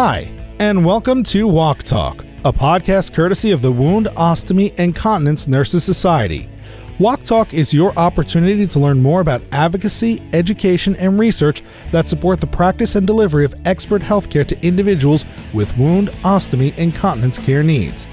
Hi, 0.00 0.32
and 0.60 0.84
welcome 0.84 1.24
to 1.24 1.48
WOC 1.48 1.82
Talk, 1.82 2.24
a 2.44 2.52
podcast 2.52 3.12
courtesy 3.12 3.50
of 3.50 3.62
the 3.62 3.72
Wound, 3.72 4.06
Ostomy, 4.16 4.72
and 4.78 4.94
Continence 4.94 5.48
Nurses 5.48 5.82
Society. 5.82 6.48
WOC 7.00 7.24
Talk 7.24 7.52
is 7.52 7.74
your 7.74 7.92
opportunity 7.98 8.64
to 8.64 8.78
learn 8.78 9.02
more 9.02 9.20
about 9.20 9.42
advocacy, 9.50 10.22
education, 10.32 10.94
and 11.00 11.18
research 11.18 11.64
that 11.90 12.06
support 12.06 12.40
the 12.40 12.46
practice 12.46 12.94
and 12.94 13.08
delivery 13.08 13.44
of 13.44 13.56
expert 13.64 14.00
healthcare 14.00 14.46
to 14.46 14.64
individuals 14.64 15.24
with 15.52 15.76
wound, 15.76 16.10
ostomy, 16.22 16.72
and 16.78 16.94
continence 16.94 17.40
care 17.40 17.64
needs. 17.64 18.06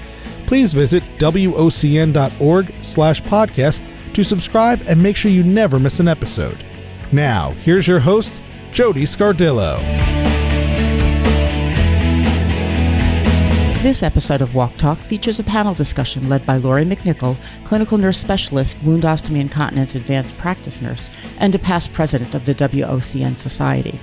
Please 0.48 0.72
visit 0.72 1.04
wocn.org 1.18 2.74
slash 2.82 3.22
podcast 3.22 3.80
to 4.12 4.24
subscribe 4.24 4.82
and 4.88 5.00
make 5.00 5.14
sure 5.14 5.30
you 5.30 5.44
never 5.44 5.78
miss 5.78 6.00
an 6.00 6.08
episode. 6.08 6.64
Now, 7.12 7.52
here's 7.62 7.86
your 7.86 8.00
host, 8.00 8.40
Jody 8.72 9.04
Scardillo. 9.04 10.15
This 13.86 14.02
episode 14.02 14.42
of 14.42 14.50
WOC 14.50 14.76
Talk 14.78 14.98
features 14.98 15.38
a 15.38 15.44
panel 15.44 15.72
discussion 15.72 16.28
led 16.28 16.44
by 16.44 16.56
Lori 16.56 16.84
McNichol, 16.84 17.36
clinical 17.62 17.98
nurse 17.98 18.18
specialist, 18.18 18.82
wound 18.82 19.04
ostomy 19.04 19.40
and 19.40 19.48
continence 19.48 19.94
advanced 19.94 20.36
practice 20.36 20.80
nurse, 20.82 21.08
and 21.38 21.54
a 21.54 21.58
past 21.60 21.92
president 21.92 22.34
of 22.34 22.46
the 22.46 22.54
WOCN 22.56 23.36
Society. 23.36 24.00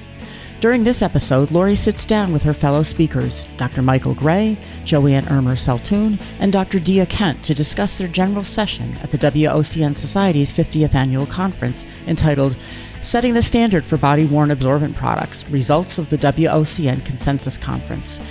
During 0.62 0.86
this 0.86 1.02
episode, 1.02 1.52
Lori 1.52 1.76
sits 1.76 2.06
down 2.06 2.32
with 2.32 2.44
her 2.44 2.54
fellow 2.54 2.82
speakers, 2.82 3.46
Dr. 3.58 3.82
Mikel 3.82 4.16
Gray, 4.16 4.58
Joanne 4.86 5.28
Ermer 5.28 5.58
Seltun, 5.58 6.18
and 6.40 6.54
Dr. 6.54 6.80
Dea 6.80 7.06
Kent, 7.06 7.44
to 7.44 7.54
discuss 7.54 7.98
their 7.98 8.08
general 8.08 8.46
session 8.46 8.98
at 9.00 9.12
the 9.12 9.18
WOCN 9.18 9.98
Society's 9.98 10.54
50th 10.54 10.96
annual 10.96 11.26
conference 11.26 11.86
entitled 12.08 12.56
Setting 13.02 13.34
the 13.34 13.42
Standard 13.42 13.86
for 13.86 13.98
Body 13.98 14.24
Worn 14.24 14.50
Absorbent 14.50 14.96
Products 14.96 15.46
Results 15.50 15.98
of 15.98 16.10
the 16.10 16.18
WOCN 16.18 17.04
Consensus 17.04 17.58
Conference. 17.58 18.22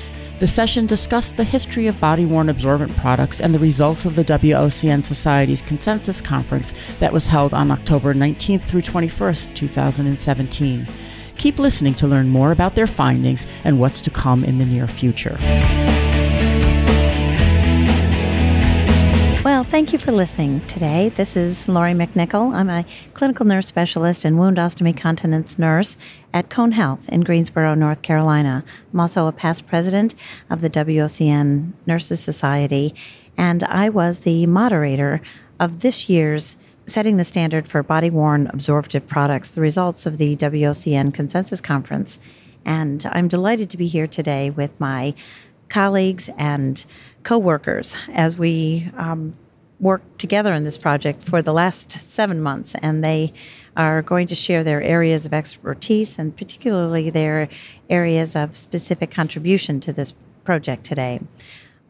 The 0.43 0.49
session 0.49 0.87
discussed 0.87 1.37
the 1.37 1.45
history 1.45 1.87
of 1.87 2.01
body 2.01 2.27
worn 2.27 2.49
absorbent 2.49 2.97
products 2.97 3.41
and 3.41 3.55
the 3.55 3.61
results 3.61 4.05
of 4.07 4.17
the 4.17 4.25
WOCN 4.25 5.05
Society's 5.05 5.63
Consensus 5.63 6.21
Conference 6.21 6.75
that 6.99 7.13
was 7.13 7.29
held 7.29 7.55
on 7.55 7.71
October 7.71 8.13
19th 8.13 8.67
through 8.67 8.83
21st, 8.83 9.55
2017. 9.55 10.89
Keep 11.37 11.61
listening 11.61 11.95
to 11.95 12.09
learn 12.09 12.29
more 12.29 12.51
about 12.51 12.75
their 12.75 12.89
findings 12.89 13.47
and 13.63 13.79
what's 13.79 14.01
to 14.01 14.11
come 14.11 14.43
in 14.43 14.59
the 14.59 14.67
near 14.67 14.89
future. 14.89 15.39
Thank 19.73 19.91
you 19.91 19.99
for 19.99 20.13
listening 20.13 20.61
today. 20.67 21.09
This 21.09 21.35
is 21.35 21.67
Lori 21.67 21.93
McNichol. 21.95 22.53
I'm 22.53 22.69
a 22.69 22.85
clinical 23.15 23.47
nurse 23.47 23.67
specialist 23.67 24.23
and 24.23 24.39
wound 24.39 24.59
ostomy 24.59 24.95
continence 24.95 25.59
nurse 25.59 25.97
at 26.35 26.51
Cone 26.51 26.73
Health 26.73 27.09
in 27.09 27.23
Greensboro, 27.23 27.73
North 27.73 28.03
Carolina. 28.03 28.65
I'm 28.93 29.01
also 29.01 29.29
a 29.29 29.33
past 29.33 29.67
president 29.67 30.15
of 30.51 30.61
the 30.61 30.69
WOCN 30.69 31.73
Nurses 31.87 32.21
Society, 32.21 32.95
and 33.39 33.65
I 33.65 33.89
was 33.89 34.21
the 34.21 34.45
moderator 34.45 35.23
of 35.59 35.81
this 35.81 36.07
year's 36.07 36.59
Setting 36.85 37.17
the 37.17 37.25
Standard 37.25 37.67
for 37.67 37.83
Body 37.83 38.11
Worn 38.11 38.49
Absorptive 38.49 39.07
Products, 39.07 39.53
the 39.53 39.63
results 39.63 40.05
of 40.05 40.19
the 40.19 40.37
WOCN 40.37 41.15
Consensus 41.15 41.63
Conference. 41.63 42.21
And 42.67 43.07
I'm 43.11 43.27
delighted 43.27 43.71
to 43.71 43.79
be 43.79 43.87
here 43.87 44.07
today 44.07 44.51
with 44.51 44.81
my 44.81 45.15
colleagues 45.71 46.29
and 46.37 46.85
co-workers 47.23 47.97
as 48.13 48.39
we 48.39 48.91
um, 48.99 49.33
work 49.83 50.01
together 50.17 50.55
in 50.55 50.63
this 50.65 50.79
project 50.79 51.23
for 51.23 51.43
the 51.43 51.53
last 51.53 51.91
seven 51.91 52.41
months, 52.41 52.75
and 52.81 53.05
they 53.05 53.33
are 53.77 54.01
going 54.01 54.29
to 54.29 54.35
share 54.35 54.63
their 54.63 54.81
areas 54.81 55.27
of 55.27 55.35
expertise 55.35 56.19
and 56.19 56.37
particularly 56.37 57.11
their 57.11 57.49
areas 57.91 58.37
of 58.37 58.55
specific 58.55 59.11
contribution 59.11 59.81
to 59.81 59.93
this 59.93 60.13
project 60.45 60.85
today. 60.85 61.21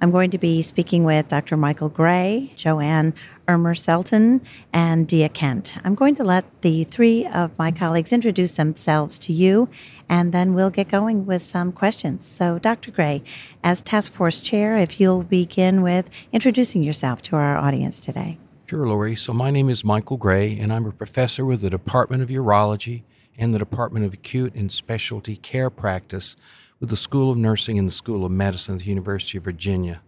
I'm 0.01 0.11
going 0.11 0.31
to 0.31 0.39
be 0.39 0.63
speaking 0.63 1.05
with 1.05 1.29
Dr. 1.29 1.57
Mikel 1.57 1.89
Gray, 1.89 2.53
Joanne 2.57 3.15
Ermer 3.53 3.75
Seltun, 3.75 4.41
and 4.73 5.07
Dea 5.07 5.29
Kent. 5.29 5.77
I'm 5.85 5.95
going 5.95 6.15
to 6.15 6.25
let 6.25 6.45
the 6.63 6.85
three 6.85 7.27
of 7.27 7.59
my 7.59 7.71
colleagues 7.71 8.11
introduce 8.11 8.57
themselves 8.57 9.19
to 9.21 9.33
you, 9.35 9.69
and 10.09 10.33
then 10.33 10.55
we'll 10.55 10.71
get 10.71 10.89
going 10.89 11.27
with 11.27 11.43
some 11.43 11.71
questions. 11.71 12.25
So, 12.25 12.59
Dr. 12.59 12.91
Gray, 12.91 13.23
as 13.63 13.83
task 13.83 14.15
force 14.15 14.41
chair, 14.41 14.79
if 14.79 14.99
you'll 14.99 15.23
begin 15.23 15.83
with 15.83 16.09
introducing 16.33 16.83
yourself 16.83 17.21
to 17.23 17.37
our 17.37 17.59
audience 17.59 18.01
today. 18.01 18.39
Sure, 18.67 18.87
Lori. 18.87 19.15
So, 19.15 19.35
my 19.35 19.51
name 19.51 19.69
is 19.69 19.85
Mikel 19.85 20.17
Gray, 20.17 20.59
and 20.59 20.73
I'm 20.73 20.87
a 20.87 20.93
professor 20.93 21.45
with 21.45 21.61
the 21.61 21.69
Department 21.69 22.23
of 22.23 22.31
Urology 22.31 23.03
and 23.37 23.53
the 23.53 23.59
Department 23.59 24.07
of 24.07 24.15
Acute 24.15 24.55
and 24.55 24.73
Specialty 24.73 25.37
Care 25.37 25.69
Practice 25.69 26.37
with 26.81 26.89
the 26.89 26.97
School 26.97 27.31
of 27.31 27.37
Nursing 27.37 27.79
and 27.79 27.87
the 27.87 27.93
School 27.93 28.25
of 28.25 28.33
Medicine 28.33 28.77
at 28.77 28.81
the 28.81 28.89
University 28.89 29.37
of 29.37 29.45
Virginia. 29.45 30.01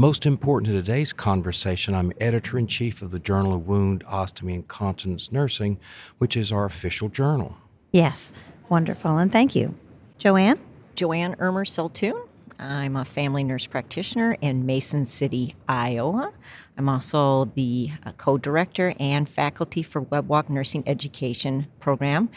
Most 0.00 0.26
important 0.26 0.66
to 0.66 0.72
today's 0.72 1.12
conversation, 1.12 1.92
I'm 1.92 2.12
editor 2.20 2.56
in 2.56 2.68
chief 2.68 3.02
of 3.02 3.10
the 3.10 3.18
Journal 3.18 3.52
of 3.52 3.66
Wound, 3.66 4.04
Ostomy, 4.04 4.54
and 4.54 4.68
Continence 4.68 5.32
Nursing, 5.32 5.80
which 6.18 6.36
is 6.36 6.52
our 6.52 6.64
official 6.64 7.08
journal. 7.08 7.56
Yes, 7.90 8.32
wonderful, 8.68 9.18
and 9.18 9.32
thank 9.32 9.56
you. 9.56 9.74
Joanne? 10.16 10.60
Joanne 10.94 11.34
Ermer 11.40 11.64
Seltun. 11.64 12.28
I'm 12.60 12.94
a 12.94 13.04
family 13.04 13.42
nurse 13.42 13.66
practitioner 13.66 14.36
in 14.40 14.66
Mason 14.66 15.04
City, 15.04 15.56
Iowa. 15.68 16.32
I'm 16.76 16.88
also 16.88 17.46
the 17.56 17.90
uh, 18.06 18.12
co 18.12 18.38
director 18.38 18.94
and 19.00 19.28
faculty 19.28 19.82
for 19.82 20.00
WebWOC 20.00 20.48
Nursing 20.48 20.84
Education 20.86 21.66
Program, 21.80 22.28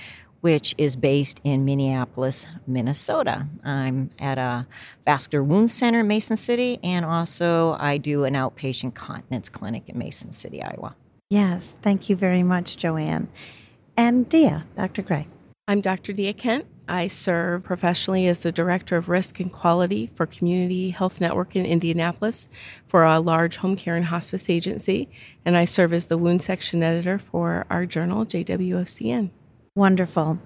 which 0.41 0.75
is 0.77 0.95
based 0.95 1.39
in 1.43 1.63
Minneapolis, 1.63 2.49
Minnesota. 2.67 3.47
I'm 3.63 4.09
at 4.19 4.37
a 4.37 4.67
vascular 5.05 5.43
wound 5.43 5.69
center 5.69 6.01
in 6.01 6.07
Mason 6.07 6.35
City, 6.35 6.79
and 6.83 7.05
also 7.05 7.77
I 7.79 7.97
do 7.97 8.25
an 8.25 8.33
outpatient 8.33 8.95
continence 8.95 9.49
clinic 9.49 9.87
in 9.87 9.97
Mason 9.97 10.31
City, 10.31 10.61
Iowa. 10.61 10.95
Yes, 11.29 11.77
thank 11.81 12.09
you 12.09 12.15
very 12.15 12.43
much, 12.43 12.75
Joanne. 12.75 13.29
And 13.95 14.27
Dea, 14.27 14.57
Dr. 14.75 15.01
Gray. 15.01 15.27
I'm 15.67 15.79
Dr. 15.79 16.11
Dea 16.11 16.33
Kent. 16.33 16.65
I 16.87 17.07
serve 17.07 17.63
professionally 17.63 18.27
as 18.27 18.39
the 18.39 18.51
Director 18.51 18.97
of 18.97 19.07
Risk 19.07 19.39
and 19.39 19.49
Quality 19.49 20.07
for 20.07 20.25
Community 20.25 20.89
Health 20.89 21.21
Network 21.21 21.55
in 21.55 21.65
Indianapolis 21.65 22.49
for 22.85 23.05
a 23.05 23.19
large 23.19 23.57
home 23.57 23.77
care 23.77 23.95
and 23.95 24.05
hospice 24.05 24.49
agency, 24.49 25.07
and 25.45 25.55
I 25.55 25.63
serve 25.63 25.93
as 25.93 26.07
the 26.07 26.17
wound 26.17 26.41
section 26.41 26.83
editor 26.83 27.17
for 27.17 27.65
our 27.69 27.85
journal, 27.85 28.25
JWOCN. 28.25 29.29
Wonderful. 29.77 30.37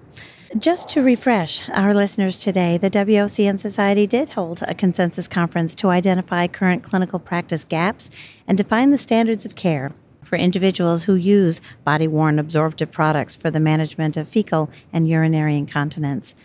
Just 0.56 0.88
to 0.90 1.02
refresh 1.02 1.68
our 1.70 1.92
listeners 1.92 2.38
today, 2.38 2.78
the 2.78 2.88
WOCN 2.88 3.58
Society 3.58 4.06
did 4.06 4.28
hold 4.28 4.62
a 4.62 4.72
consensus 4.72 5.26
conference 5.26 5.74
to 5.74 5.88
identify 5.88 6.46
current 6.46 6.84
clinical 6.84 7.18
practice 7.18 7.64
gaps 7.64 8.08
and 8.46 8.56
define 8.56 8.92
the 8.92 8.96
standards 8.96 9.44
of 9.44 9.56
care 9.56 9.90
for 10.22 10.36
individuals 10.36 11.02
who 11.02 11.16
use 11.16 11.60
body 11.82 12.06
worn 12.06 12.38
absorptive 12.38 12.92
products 12.92 13.34
for 13.34 13.50
the 13.50 13.58
management 13.58 14.16
of 14.16 14.28
fecal 14.28 14.70
and 14.92 15.08
urinary 15.08 15.56
incontinence. 15.56 16.36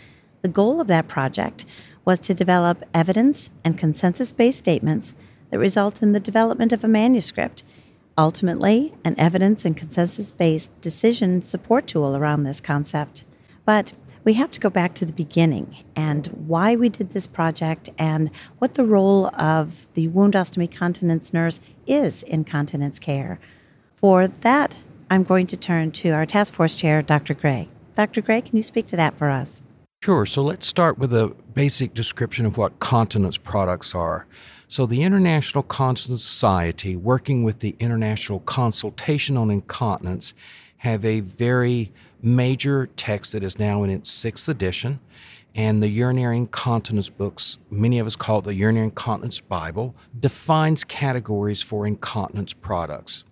The 0.41 0.47
goal 0.47 0.81
of 0.81 0.87
that 0.87 1.07
project 1.07 1.65
was 2.03 2.19
to 2.21 2.33
develop 2.33 2.83
evidence 2.95 3.51
and 3.63 3.77
consensus 3.77 4.31
based 4.31 4.57
statements 4.57 5.13
that 5.51 5.59
result 5.59 6.01
in 6.01 6.13
the 6.13 6.19
development 6.19 6.73
of 6.73 6.83
a 6.83 6.87
manuscript 6.87 7.63
ultimately 8.21 8.93
an 9.03 9.15
evidence 9.17 9.65
and 9.65 9.75
consensus 9.75 10.31
based 10.31 10.69
decision 10.79 11.41
support 11.41 11.87
tool 11.87 12.15
around 12.15 12.43
this 12.43 12.61
concept. 12.61 13.25
But 13.65 13.93
we 14.23 14.35
have 14.35 14.51
to 14.51 14.59
go 14.59 14.69
back 14.69 14.93
to 14.95 15.05
the 15.05 15.11
beginning 15.11 15.75
and 15.95 16.27
why 16.27 16.75
we 16.75 16.87
did 16.87 17.09
this 17.09 17.25
project 17.25 17.89
and 17.97 18.29
what 18.59 18.75
the 18.75 18.85
role 18.85 19.35
of 19.35 19.91
the 19.95 20.07
wound 20.09 20.35
ostomy 20.35 20.71
continence 20.71 21.33
nurse 21.33 21.59
is 21.87 22.21
in 22.21 22.43
continence 22.43 22.99
care. 22.99 23.39
For 23.95 24.27
that, 24.27 24.83
I'm 25.09 25.23
going 25.23 25.47
to 25.47 25.57
turn 25.57 25.91
to 25.93 26.11
our 26.11 26.27
task 26.27 26.53
force 26.53 26.75
chair, 26.75 27.01
Dr. 27.01 27.33
Gray. 27.33 27.69
Dr. 27.95 28.21
Gray, 28.21 28.41
can 28.41 28.55
you 28.55 28.61
speak 28.61 28.85
to 28.87 28.95
that 28.97 29.17
for 29.17 29.31
us? 29.31 29.63
Sure. 30.03 30.27
So 30.27 30.43
let's 30.43 30.67
start 30.67 30.99
with 30.99 31.11
a 31.11 31.35
basic 31.55 31.95
description 31.95 32.45
of 32.45 32.55
what 32.55 32.77
continence 32.77 33.39
products 33.39 33.95
are. 33.95 34.27
So, 34.71 34.85
the 34.85 35.03
International 35.03 35.63
Continence 35.63 36.23
Society, 36.23 36.95
working 36.95 37.43
with 37.43 37.59
the 37.59 37.75
International 37.77 38.39
Consultation 38.39 39.35
on 39.35 39.51
Incontinence, 39.51 40.33
have 40.77 41.03
a 41.03 41.19
very 41.19 41.91
major 42.21 42.85
text 42.85 43.33
that 43.33 43.43
is 43.43 43.59
now 43.59 43.83
in 43.83 43.89
its 43.89 44.09
sixth 44.09 44.47
edition. 44.47 45.01
And 45.53 45.83
the 45.83 45.89
urinary 45.89 46.37
incontinence 46.37 47.09
books, 47.09 47.59
many 47.69 47.99
of 47.99 48.07
us 48.07 48.15
call 48.15 48.39
it 48.39 48.45
the 48.45 48.53
urinary 48.53 48.85
incontinence 48.85 49.41
Bible, 49.41 49.93
defines 50.17 50.85
categories 50.85 51.61
for 51.61 51.85
incontinence 51.85 52.53
products. 52.53 53.25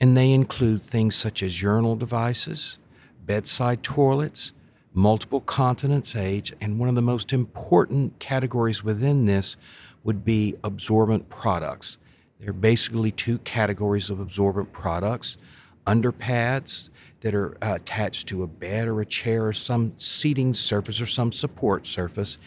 And 0.00 0.16
they 0.16 0.32
include 0.32 0.82
things 0.82 1.14
such 1.14 1.44
as 1.44 1.62
urinal 1.62 1.94
devices, 1.94 2.80
bedside 3.24 3.84
toilets, 3.84 4.52
multiple 4.94 5.40
continence 5.40 6.16
aids, 6.16 6.52
and 6.60 6.80
one 6.80 6.88
of 6.88 6.96
the 6.96 7.02
most 7.02 7.32
important 7.32 8.18
categories 8.18 8.82
within 8.82 9.26
this 9.26 9.56
would 10.04 10.24
be 10.24 10.56
absorbent 10.64 11.28
products. 11.28 11.98
There 12.40 12.50
are 12.50 12.54
basically 12.54 13.12
two 13.12 13.38
categories 13.38 14.10
of 14.10 14.20
absorbent 14.20 14.72
products 14.72 15.38
underpads 15.86 16.90
that 17.20 17.34
are 17.34 17.56
uh, 17.62 17.74
attached 17.76 18.28
to 18.28 18.42
a 18.42 18.46
bed 18.46 18.88
or 18.88 19.00
a 19.00 19.06
chair 19.06 19.46
or 19.46 19.52
some 19.52 19.92
seating 19.96 20.54
surface 20.54 21.00
or 21.00 21.06
some 21.06 21.32
support 21.32 21.86
surface, 21.86 22.38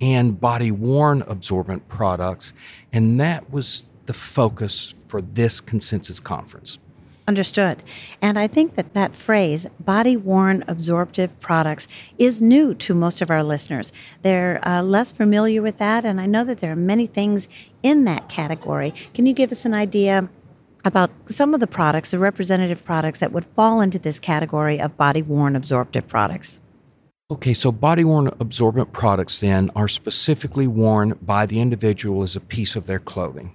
and 0.00 0.40
body 0.40 0.70
worn 0.70 1.22
absorbent 1.22 1.88
products. 1.88 2.54
And 2.92 3.20
that 3.20 3.50
was 3.50 3.84
the 4.06 4.12
focus 4.12 4.94
for 5.06 5.20
this 5.20 5.60
consensus 5.60 6.20
conference. 6.20 6.78
Understood. 7.30 7.80
And 8.20 8.36
I 8.40 8.48
think 8.48 8.74
that 8.74 8.92
that 8.94 9.14
phrase, 9.14 9.68
body 9.78 10.16
worn 10.16 10.64
absorptive 10.66 11.38
products, 11.38 11.86
is 12.18 12.42
new 12.42 12.74
to 12.74 12.92
most 12.92 13.22
of 13.22 13.30
our 13.30 13.44
listeners. 13.44 13.92
They're 14.22 14.58
uh, 14.66 14.82
less 14.82 15.12
familiar 15.12 15.62
with 15.62 15.78
that, 15.78 16.04
and 16.04 16.20
I 16.20 16.26
know 16.26 16.42
that 16.42 16.58
there 16.58 16.72
are 16.72 16.82
many 16.92 17.06
things 17.06 17.48
in 17.84 18.02
that 18.06 18.28
category. 18.28 18.92
Can 19.14 19.26
you 19.26 19.32
give 19.32 19.52
us 19.52 19.64
an 19.64 19.74
idea? 19.74 20.28
About 20.84 21.10
some 21.26 21.54
of 21.54 21.60
the 21.60 21.68
products, 21.68 22.10
the 22.10 22.18
representative 22.18 22.82
products 22.84 23.20
that 23.20 23.30
would 23.30 23.44
fall 23.44 23.80
into 23.80 23.98
this 23.98 24.18
category 24.18 24.80
of 24.80 24.96
body 24.96 25.22
worn 25.22 25.54
absorptive 25.54 26.08
products. 26.08 26.58
Okay, 27.30 27.54
so 27.54 27.70
body 27.70 28.02
worn 28.02 28.28
absorbent 28.40 28.92
products 28.92 29.38
then 29.38 29.70
are 29.76 29.86
specifically 29.86 30.66
worn 30.66 31.16
by 31.22 31.46
the 31.46 31.60
individual 31.60 32.22
as 32.22 32.34
a 32.34 32.40
piece 32.40 32.74
of 32.74 32.86
their 32.86 32.98
clothing. 32.98 33.54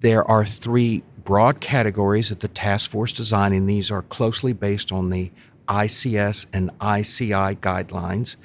There 0.00 0.24
are 0.24 0.44
three 0.44 1.02
broad 1.26 1.60
categories 1.60 2.28
that 2.28 2.38
the 2.38 2.48
task 2.48 2.88
force 2.88 3.12
designing 3.12 3.66
these 3.66 3.90
are 3.90 4.02
closely 4.02 4.52
based 4.52 4.92
on 4.92 5.10
the 5.10 5.30
ICS 5.68 6.46
and 6.52 6.70
ICI 6.80 7.56
guidelines, 7.56 8.36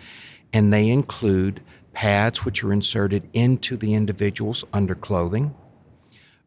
and 0.51 0.73
they 0.73 0.89
include 0.89 1.61
pads 1.93 2.43
which 2.43 2.63
are 2.63 2.73
inserted 2.73 3.29
into 3.33 3.77
the 3.77 3.93
individual's 3.93 4.63
underclothing, 4.73 5.53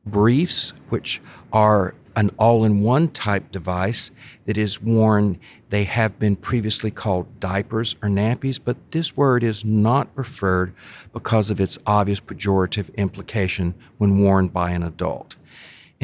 briefs 0.04 0.72
which 0.88 1.22
are 1.52 1.94
an 2.16 2.31
all 2.37 2.64
in 2.64 2.80
one 2.80 3.08
type 3.08 3.52
device 3.52 4.10
that 4.46 4.58
is 4.58 4.82
worn. 4.82 5.38
They 5.70 5.84
have 5.84 6.19
been 6.19 6.34
previously 6.34 6.90
called 6.90 7.40
diapers 7.40 7.94
or 8.02 8.08
nappies, 8.08 8.58
but 8.62 8.76
this 8.90 9.16
word 9.16 9.44
is 9.44 9.64
not 9.64 10.14
preferred 10.16 10.75
because 11.12 11.50
of 11.50 11.60
its 11.60 11.78
obvious 11.87 12.20
pejorative 12.20 12.92
implication 12.96 13.75
when 13.98 14.19
worn 14.19 14.48
by 14.48 14.70
an 14.70 14.82
adult. 14.82 15.37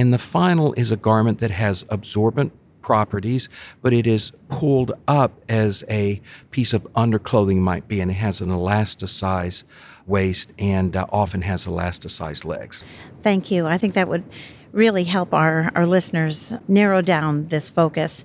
And 0.00 0.14
the 0.14 0.18
final 0.18 0.72
is 0.78 0.90
a 0.90 0.96
garment 0.96 1.40
that 1.40 1.50
has 1.50 1.84
absorbent 1.90 2.54
properties, 2.80 3.50
but 3.82 3.92
it 3.92 4.06
is 4.06 4.32
pulled 4.48 4.92
up 5.06 5.38
as 5.46 5.84
a 5.90 6.22
piece 6.50 6.72
of 6.72 6.84
underclothing 6.94 7.58
might 7.58 7.86
be, 7.86 8.00
and 8.00 8.10
it 8.10 8.14
has 8.14 8.40
an 8.40 8.48
elasticized 8.48 9.64
waist 10.06 10.52
and 10.58 10.96
uh, 10.96 11.04
often 11.12 11.42
has 11.42 11.66
elasticized 11.66 12.46
legs. 12.46 12.82
Thank 13.20 13.50
you. 13.50 13.66
I 13.66 13.76
think 13.76 13.92
that 13.92 14.08
would 14.08 14.24
really 14.72 15.04
help 15.04 15.34
our, 15.34 15.70
our 15.74 15.84
listeners 15.84 16.54
narrow 16.66 17.02
down 17.02 17.48
this 17.48 17.68
focus. 17.68 18.24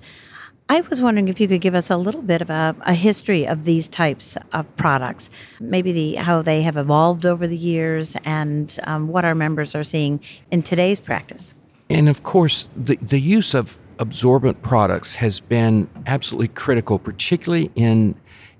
I 0.70 0.80
was 0.90 1.02
wondering 1.02 1.28
if 1.28 1.42
you 1.42 1.50
could 1.50 1.60
give 1.60 1.76
us 1.76 1.90
a 1.90 1.98
little 1.98 2.22
bit 2.22 2.42
of 2.42 2.50
a, 2.50 2.74
a 2.84 2.94
history 2.94 3.46
of 3.46 3.66
these 3.66 3.90
types 3.90 4.38
of 4.54 4.74
products, 4.78 5.30
maybe 5.60 5.92
the 5.92 6.16
how 6.16 6.42
they 6.42 6.62
have 6.62 6.78
evolved 6.78 7.26
over 7.26 7.46
the 7.48 7.58
years, 7.58 8.16
and 8.24 8.80
um, 8.88 9.10
what 9.10 9.26
our 9.26 9.36
members 9.36 9.76
are 9.76 9.84
seeing 9.84 10.22
in 10.52 10.64
today's 10.64 11.02
practice. 11.02 11.54
And 11.90 12.10
of 12.10 12.24
course, 12.24 12.70
the, 12.76 12.96
the 12.98 13.20
use 13.20 13.54
of 13.54 13.80
absorbent 14.00 14.62
products 14.62 15.16
has 15.16 15.40
been 15.40 15.90
absolutely 16.06 16.50
critical, 16.50 17.00
particularly 17.00 17.72
in 17.76 18.16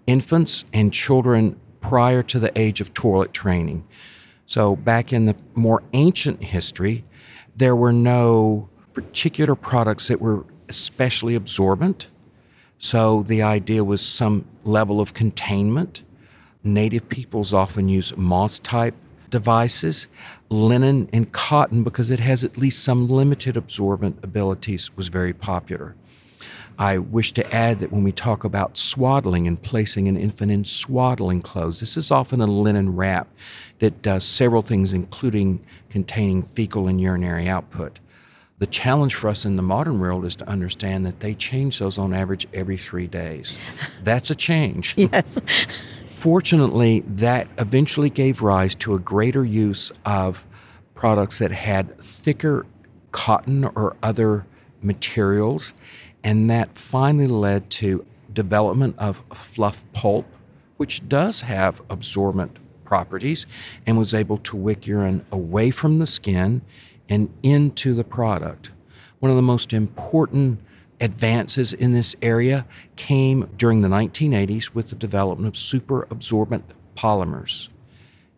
infants 0.08 0.66
and 0.74 0.94
children 0.94 1.60
prior 1.82 2.24
to 2.24 2.40
the 2.40 2.58
age 2.58 2.82
of 2.82 2.94
toilet 2.94 3.34
training. 3.34 3.86
So, 4.46 4.76
back 4.76 5.12
in 5.12 5.26
the 5.26 5.36
more 5.56 5.82
ancient 5.94 6.44
history, 6.44 7.04
there 7.56 7.76
were 7.76 7.94
no 7.94 8.70
particular 8.94 9.56
products 9.56 10.08
that 10.08 10.22
were 10.22 10.46
especially 10.70 11.36
absorbent. 11.36 12.08
So 12.78 13.24
the 13.24 13.42
idea 13.42 13.84
was 13.84 14.02
some 14.02 14.46
level 14.64 15.00
of 15.00 15.14
containment. 15.14 16.04
Native 16.64 17.08
peoples 17.10 17.54
often 17.54 17.90
use 17.90 18.16
moss 18.18 18.60
type 18.60 18.96
devices. 19.30 20.08
Linen 20.50 21.10
and 21.12 21.32
cotton, 21.32 21.84
because 21.84 22.12
it 22.12 22.20
has 22.20 22.44
at 22.44 22.58
least 22.58 22.84
some 22.84 23.08
limited 23.08 23.58
absorbent 23.58 24.20
abilities, 24.24 24.96
was 24.96 25.10
very 25.10 25.34
popular. 25.34 25.96
I 26.78 26.98
wish 26.98 27.32
to 27.34 27.56
add 27.56 27.80
that 27.80 27.92
when 27.92 28.04
we 28.04 28.12
talk 28.12 28.44
about 28.44 28.78
swaddling 28.78 29.48
and 29.48 29.62
placing 29.62 30.08
an 30.08 30.18
infant 30.18 30.52
in 30.52 30.66
swaddling 30.66 31.42
clothes, 31.42 31.80
this 31.80 31.96
is 31.96 32.12
often 32.12 32.42
a 32.42 32.48
linen 32.48 32.96
wrap 32.96 33.28
that 33.80 34.02
does 34.02 34.26
several 34.26 34.62
things, 34.62 34.92
including 34.92 35.64
containing 35.90 36.44
fecal 36.44 36.88
and 36.88 37.00
urinary 37.00 37.48
output. 37.48 38.00
The 38.58 38.68
challenge 38.68 39.16
for 39.16 39.30
us 39.30 39.46
in 39.46 39.58
the 39.58 39.62
modern 39.62 40.00
world 40.00 40.26
is 40.26 40.36
to 40.38 40.50
understand 40.50 41.06
that 41.06 41.20
they 41.20 41.34
change 41.34 41.80
those 41.80 41.98
on 41.98 42.14
average 42.14 42.48
every 42.54 42.78
three 42.78 43.08
days. 43.08 43.60
That's 44.04 44.30
a 44.30 44.36
change. 44.36 44.96
Yes. 44.98 45.42
Fortunately, 46.26 47.02
that 47.02 47.48
eventually 47.60 48.10
gave 48.10 48.42
rise 48.42 48.74
to 48.78 48.96
a 48.96 49.00
greater 49.00 49.46
use 49.46 49.92
of 50.08 50.48
products 50.96 51.38
that 51.38 51.52
had 51.52 52.00
thicker 52.00 52.66
cotton 53.12 53.64
or 53.64 53.96
other 54.02 54.48
materials 54.82 55.76
and 56.24 56.50
that 56.50 56.74
finally 56.74 57.28
led 57.28 57.70
to 57.70 58.08
development 58.34 58.96
of 58.98 59.18
fluff 59.36 59.86
pulp, 59.94 60.26
which 60.78 61.08
does 61.08 61.42
have 61.42 61.84
absorbent 61.92 62.58
properties 62.86 63.46
and 63.86 63.96
was 63.96 64.12
able 64.12 64.38
to 64.38 64.58
wick 64.58 64.88
urine 64.88 65.24
away 65.32 65.70
from 65.70 66.00
the 66.00 66.08
skin 66.08 66.64
and 67.08 67.32
into 67.44 67.94
the 67.94 68.04
product. 68.04 68.72
One 69.20 69.30
of 69.30 69.36
the 69.36 69.44
most 69.44 69.74
important 69.74 70.60
advances 71.00 71.74
in 71.74 71.94
this 71.94 72.16
area 72.22 72.66
came 72.96 73.50
during 73.58 73.82
the 73.82 73.88
1980s 73.88 74.74
with 74.74 74.90
the 74.90 74.96
development 74.96 75.48
of 75.48 75.54
superabsorbent 75.54 76.64
polymers. 76.96 77.70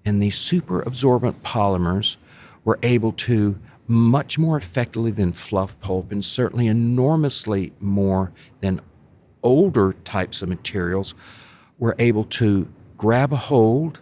And 0.05 0.21
these 0.21 0.37
superabsorbent 0.37 1.35
polymers 1.41 2.17
were 2.63 2.79
able 2.81 3.11
to 3.11 3.59
much 3.87 4.37
more 4.37 4.57
effectively 4.57 5.11
than 5.11 5.31
fluff 5.31 5.79
pulp 5.79 6.11
and 6.11 6.23
certainly 6.23 6.67
enormously 6.67 7.71
more 7.79 8.31
than 8.59 8.81
older 9.43 9.93
types 10.03 10.41
of 10.41 10.49
materials 10.49 11.15
were 11.77 11.95
able 11.99 12.25
to 12.25 12.71
grab 12.97 13.31
a 13.31 13.37
hold 13.37 14.01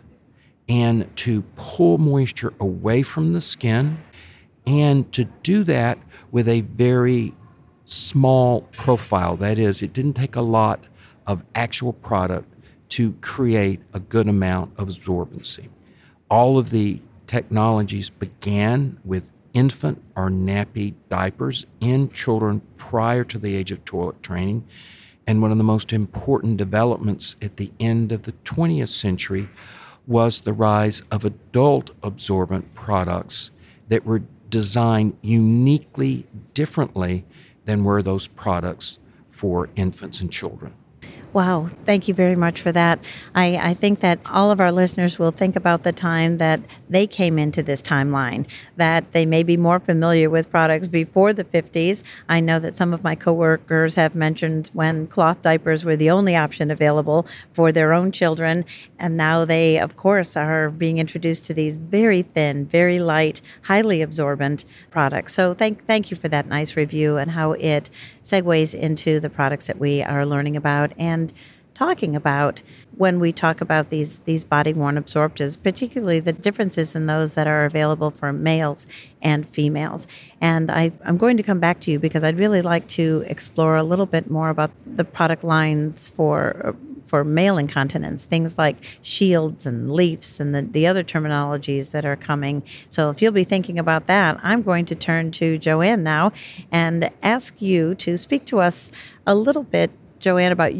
and 0.67 1.15
to 1.15 1.43
pull 1.55 1.97
moisture 1.97 2.53
away 2.59 3.03
from 3.03 3.33
the 3.33 3.41
skin 3.41 3.97
and 4.65 5.11
to 5.13 5.25
do 5.43 5.63
that 5.63 5.99
with 6.31 6.47
a 6.47 6.61
very 6.61 7.33
small 7.85 8.61
profile. 8.71 9.35
That 9.35 9.57
is, 9.57 9.81
it 9.81 9.93
didn't 9.93 10.13
take 10.13 10.35
a 10.35 10.41
lot 10.41 10.85
of 11.25 11.45
actual 11.55 11.93
product 11.93 12.51
to 12.89 13.13
create 13.21 13.81
a 13.93 13.99
good 13.99 14.27
amount 14.27 14.77
of 14.77 14.87
absorbency. 14.87 15.69
All 16.29 16.57
of 16.57 16.69
the 16.69 17.01
technologies 17.27 18.09
began 18.09 18.99
with 19.03 19.31
infant 19.53 20.01
or 20.15 20.29
nappy 20.29 20.93
diapers 21.09 21.65
in 21.79 22.09
children 22.09 22.61
prior 22.77 23.23
to 23.23 23.39
the 23.39 23.55
age 23.55 23.71
of 23.71 23.83
toilet 23.85 24.21
training. 24.21 24.67
And 25.25 25.41
one 25.41 25.51
of 25.51 25.57
the 25.57 25.63
most 25.63 25.93
important 25.93 26.57
developments 26.57 27.35
at 27.41 27.57
the 27.57 27.71
end 27.79 28.11
of 28.11 28.23
the 28.23 28.33
20th 28.43 28.89
century 28.89 29.47
was 30.05 30.41
the 30.41 30.53
rise 30.53 31.01
of 31.09 31.25
adult 31.25 31.91
absorbent 32.03 32.75
products 32.75 33.49
that 33.87 34.05
were 34.05 34.21
designed 34.49 35.17
uniquely 35.21 36.27
differently 36.53 37.25
than 37.65 37.83
were 37.83 38.01
those 38.01 38.27
products 38.27 38.99
for 39.29 39.69
infants 39.75 40.21
and 40.21 40.31
children. 40.31 40.73
Wow, 41.35 41.65
thank 41.83 42.07
you 42.07 42.13
very 42.13 42.37
much 42.37 42.61
for 42.61 42.71
that. 42.71 42.97
I, 43.35 43.57
I, 43.57 43.73
think 43.73 43.99
that 43.99 44.19
all 44.31 44.51
of 44.51 44.61
our 44.61 44.71
listeners 44.71 45.19
will 45.19 45.31
think 45.31 45.57
about 45.57 45.83
the 45.83 45.91
time 45.91 46.37
that 46.37 46.61
they 46.89 47.07
came 47.07 47.37
into 47.37 47.61
this 47.61 47.81
timeline, 47.81 48.47
that 48.77 49.11
they 49.11 49.25
may 49.25 49.43
be 49.43 49.57
more 49.57 49.81
familiar 49.81 50.29
with 50.29 50.49
products 50.49 50.87
before 50.87 51.33
the 51.33 51.43
50s. 51.43 52.03
I 52.29 52.39
know 52.39 52.57
that 52.59 52.77
some 52.77 52.93
of 52.93 53.03
my 53.03 53.15
coworkers 53.15 53.95
have 53.95 54.15
mentioned 54.15 54.71
when 54.71 55.07
cloth 55.07 55.41
diapers 55.41 55.83
were 55.83 55.97
the 55.97 56.09
only 56.09 56.37
option 56.37 56.71
available 56.71 57.27
for 57.51 57.73
their 57.73 57.91
own 57.91 58.13
children. 58.13 58.63
And 58.97 59.17
now 59.17 59.43
they, 59.43 59.77
of 59.77 59.97
course, 59.97 60.37
are 60.37 60.69
being 60.69 60.99
introduced 60.99 61.43
to 61.47 61.53
these 61.53 61.75
very 61.75 62.21
thin, 62.21 62.65
very 62.65 62.99
light, 62.99 63.41
highly 63.63 64.01
absorbent 64.01 64.63
products. 64.89 65.33
So 65.33 65.53
thank, 65.53 65.85
thank 65.85 66.11
you 66.11 66.15
for 66.15 66.29
that 66.29 66.47
nice 66.47 66.77
review 66.77 67.17
and 67.17 67.31
how 67.31 67.51
it 67.51 67.89
segues 68.25 68.73
into 68.73 69.19
the 69.19 69.29
products 69.29 69.67
that 69.67 69.77
we 69.77 70.01
are 70.01 70.25
learning 70.25 70.57
about. 70.57 70.91
And 70.97 71.31
talking 71.75 72.15
about 72.15 72.63
when 72.95 73.19
we 73.19 73.31
talk 73.31 73.61
about 73.61 73.89
these 73.89 74.19
these 74.19 74.43
body 74.43 74.73
worn 74.73 74.95
absorptives, 74.95 75.61
particularly 75.61 76.19
the 76.19 76.33
differences 76.33 76.95
in 76.95 77.05
those 77.05 77.35
that 77.35 77.45
are 77.45 77.65
available 77.65 78.09
for 78.09 78.33
males 78.33 78.87
and 79.21 79.45
females. 79.45 80.07
And 80.41 80.71
I, 80.71 80.91
I'm 81.05 81.17
going 81.17 81.37
to 81.37 81.43
come 81.43 81.59
back 81.59 81.81
to 81.81 81.91
you 81.91 81.99
because 81.99 82.23
I'd 82.23 82.39
really 82.39 82.61
like 82.61 82.87
to 82.99 83.23
explore 83.27 83.75
a 83.75 83.83
little 83.83 84.05
bit 84.05 84.31
more 84.31 84.49
about 84.49 84.71
the 84.85 85.03
product 85.03 85.43
lines 85.43 86.09
for 86.09 86.75
for 87.05 87.23
male 87.23 87.57
incontinence, 87.57 88.25
things 88.25 88.57
like 88.57 88.77
shields 89.01 89.65
and 89.65 89.91
leafs 89.91 90.39
and 90.39 90.53
the, 90.53 90.61
the 90.63 90.87
other 90.87 91.03
terminologies 91.03 91.91
that 91.91 92.05
are 92.05 92.15
coming. 92.15 92.63
So 92.89 93.09
if 93.09 93.21
you'll 93.21 93.31
be 93.31 93.43
thinking 93.43 93.79
about 93.79 94.07
that, 94.07 94.39
I'm 94.43 94.63
going 94.63 94.85
to 94.85 94.95
turn 94.95 95.31
to 95.31 95.57
Joanne 95.57 96.03
now 96.03 96.31
and 96.71 97.09
ask 97.21 97.61
you 97.61 97.95
to 97.95 98.17
speak 98.17 98.45
to 98.45 98.59
us 98.59 98.91
a 99.25 99.35
little 99.35 99.63
bit, 99.63 99.91
Joanne, 100.19 100.51
about 100.51 100.73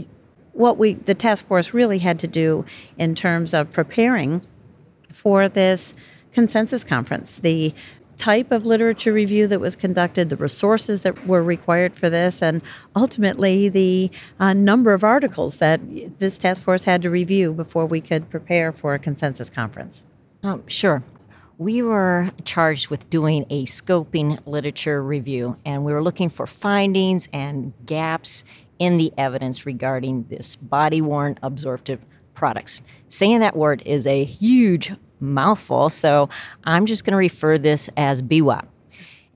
what 0.54 0.78
we 0.78 0.94
the 0.94 1.14
task 1.14 1.48
force 1.48 1.74
really 1.74 2.00
had 2.00 2.18
to 2.20 2.28
do 2.28 2.66
in 2.98 3.14
terms 3.14 3.54
of 3.54 3.72
preparing 3.72 4.42
for 5.12 5.50
this 5.50 5.94
consensus 6.32 6.84
conference. 6.84 7.40
The 7.40 7.74
type 8.18 8.52
of 8.52 8.66
literature 8.66 9.14
review 9.14 9.48
that 9.48 9.60
was 9.60 9.76
conducted, 9.76 10.30
the 10.30 10.36
resources 10.36 11.04
that 11.04 11.26
were 11.26 11.44
required 11.44 11.96
for 11.96 12.10
this, 12.10 12.42
and 12.42 12.62
ultimately 12.96 13.70
the 13.70 14.12
uh, 14.40 14.54
number 14.54 14.94
of 14.94 15.04
articles 15.04 15.58
that 15.58 15.80
this 16.20 16.38
task 16.38 16.64
force 16.64 16.86
had 16.86 17.02
to 17.02 17.10
review 17.10 17.54
before 17.54 17.86
we 17.86 18.02
could 18.02 18.30
prepare 18.30 18.72
for 18.72 18.94
a 18.94 19.00
consensus 19.00 19.50
conference. 19.50 20.06
Um, 20.44 20.68
sure. 20.68 21.04
We 21.58 21.82
were 21.82 22.32
charged 22.44 22.90
with 22.90 23.10
doing 23.10 23.46
a 23.50 23.64
scoping 23.66 24.46
literature 24.46 25.02
review, 25.02 25.58
and 25.66 25.86
we 25.86 25.94
were 25.94 26.04
looking 26.04 26.30
for 26.30 26.46
findings 26.46 27.30
and 27.32 27.74
gaps 27.86 28.44
in 28.78 28.98
the 28.98 29.14
evidence 29.18 29.66
regarding 29.66 30.26
this 30.26 30.56
body 30.58 31.02
worn 31.02 31.38
absorptive 31.42 32.06
products. 32.34 32.82
Saying 33.08 33.40
that 33.40 33.56
word 33.56 33.82
is 33.86 34.06
a 34.06 34.24
huge 34.24 34.92
mouthful, 35.20 35.90
so 35.90 36.30
I'm 36.64 36.86
just 36.86 37.06
going 37.06 37.14
to 37.14 37.18
refer 37.18 37.58
this 37.58 37.90
as 37.98 38.22
BWAP. 38.22 38.68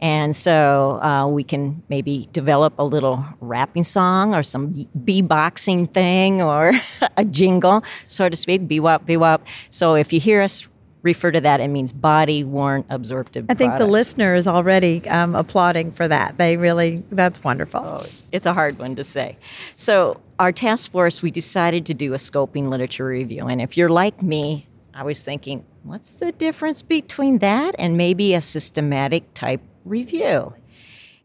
And 0.02 0.34
so 0.34 1.02
uh, 1.02 1.28
we 1.28 1.44
can 1.44 1.84
maybe 1.90 2.30
develop 2.32 2.74
a 2.80 2.86
little 2.86 3.26
rapping 3.42 3.84
song 3.84 4.34
or 4.34 4.44
some 4.44 4.88
b-boxing 5.04 5.88
thing 5.88 6.42
or 6.42 6.72
a 7.18 7.26
jingle, 7.26 7.84
so 8.08 8.30
to 8.30 8.38
speak, 8.38 8.62
BWAP, 8.62 9.06
BWAP. 9.06 9.42
So 9.70 9.96
if 9.96 10.14
you 10.14 10.20
hear 10.22 10.42
us 10.42 10.70
refer 11.02 11.32
to 11.32 11.42
that, 11.42 11.60
it 11.60 11.68
means 11.68 11.92
body 11.92 12.44
worn 12.44 12.86
absorptive. 12.90 13.46
I 13.50 13.54
think 13.54 13.72
products. 13.72 13.86
the 13.86 13.92
listener 13.92 14.36
is 14.36 14.48
already 14.48 15.08
um, 15.10 15.36
applauding 15.36 15.92
for 15.92 16.08
that. 16.08 16.38
They 16.38 16.58
really, 16.58 17.04
that's 17.12 17.44
wonderful. 17.44 17.82
Oh, 17.84 18.06
it's 18.32 18.46
a 18.46 18.54
hard 18.54 18.80
one 18.80 18.96
to 18.96 19.04
say. 19.04 19.38
So 19.76 20.22
our 20.40 20.52
task 20.52 20.92
force, 20.92 21.22
we 21.22 21.32
decided 21.32 21.86
to 21.88 21.94
do 21.94 22.14
a 22.14 22.18
scoping 22.18 22.70
literature 22.70 23.06
review. 23.06 23.48
And 23.48 23.62
if 23.62 23.78
you're 23.78 23.90
like 23.90 24.22
me, 24.22 24.68
I 24.94 25.04
was 25.04 25.24
thinking, 25.24 25.66
what's 25.84 26.20
the 26.20 26.32
difference 26.32 26.82
between 26.82 27.40
that 27.40 27.76
and 27.80 27.98
maybe 27.98 28.34
a 28.34 28.42
systematic 28.42 29.34
type 29.34 29.62
review? 29.86 30.54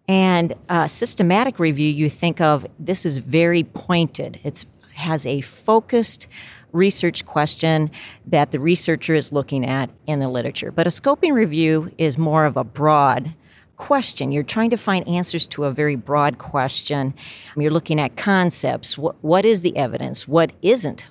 And 0.06 0.54
a 0.68 0.86
systematic 0.86 1.58
review, 1.58 1.88
you 1.88 2.10
think 2.10 2.40
of 2.40 2.66
this 2.78 3.06
is 3.06 3.18
very 3.18 3.62
pointed. 3.62 4.38
It 4.44 4.64
has 4.96 5.26
a 5.26 5.40
focused 5.40 6.28
research 6.72 7.24
question 7.24 7.90
that 8.26 8.50
the 8.50 8.60
researcher 8.60 9.14
is 9.14 9.32
looking 9.32 9.64
at 9.64 9.90
in 10.06 10.18
the 10.18 10.28
literature. 10.28 10.70
But 10.70 10.86
a 10.86 10.90
scoping 10.90 11.32
review 11.32 11.90
is 11.96 12.18
more 12.18 12.44
of 12.44 12.56
a 12.56 12.64
broad 12.64 13.34
question. 13.76 14.32
You're 14.32 14.42
trying 14.42 14.70
to 14.70 14.76
find 14.76 15.06
answers 15.08 15.46
to 15.48 15.64
a 15.64 15.70
very 15.70 15.96
broad 15.96 16.38
question. 16.38 17.14
You're 17.56 17.70
looking 17.70 18.00
at 18.00 18.16
concepts. 18.16 18.98
What, 18.98 19.16
what 19.22 19.44
is 19.44 19.62
the 19.62 19.76
evidence? 19.76 20.28
What 20.28 20.52
isn't? 20.62 21.08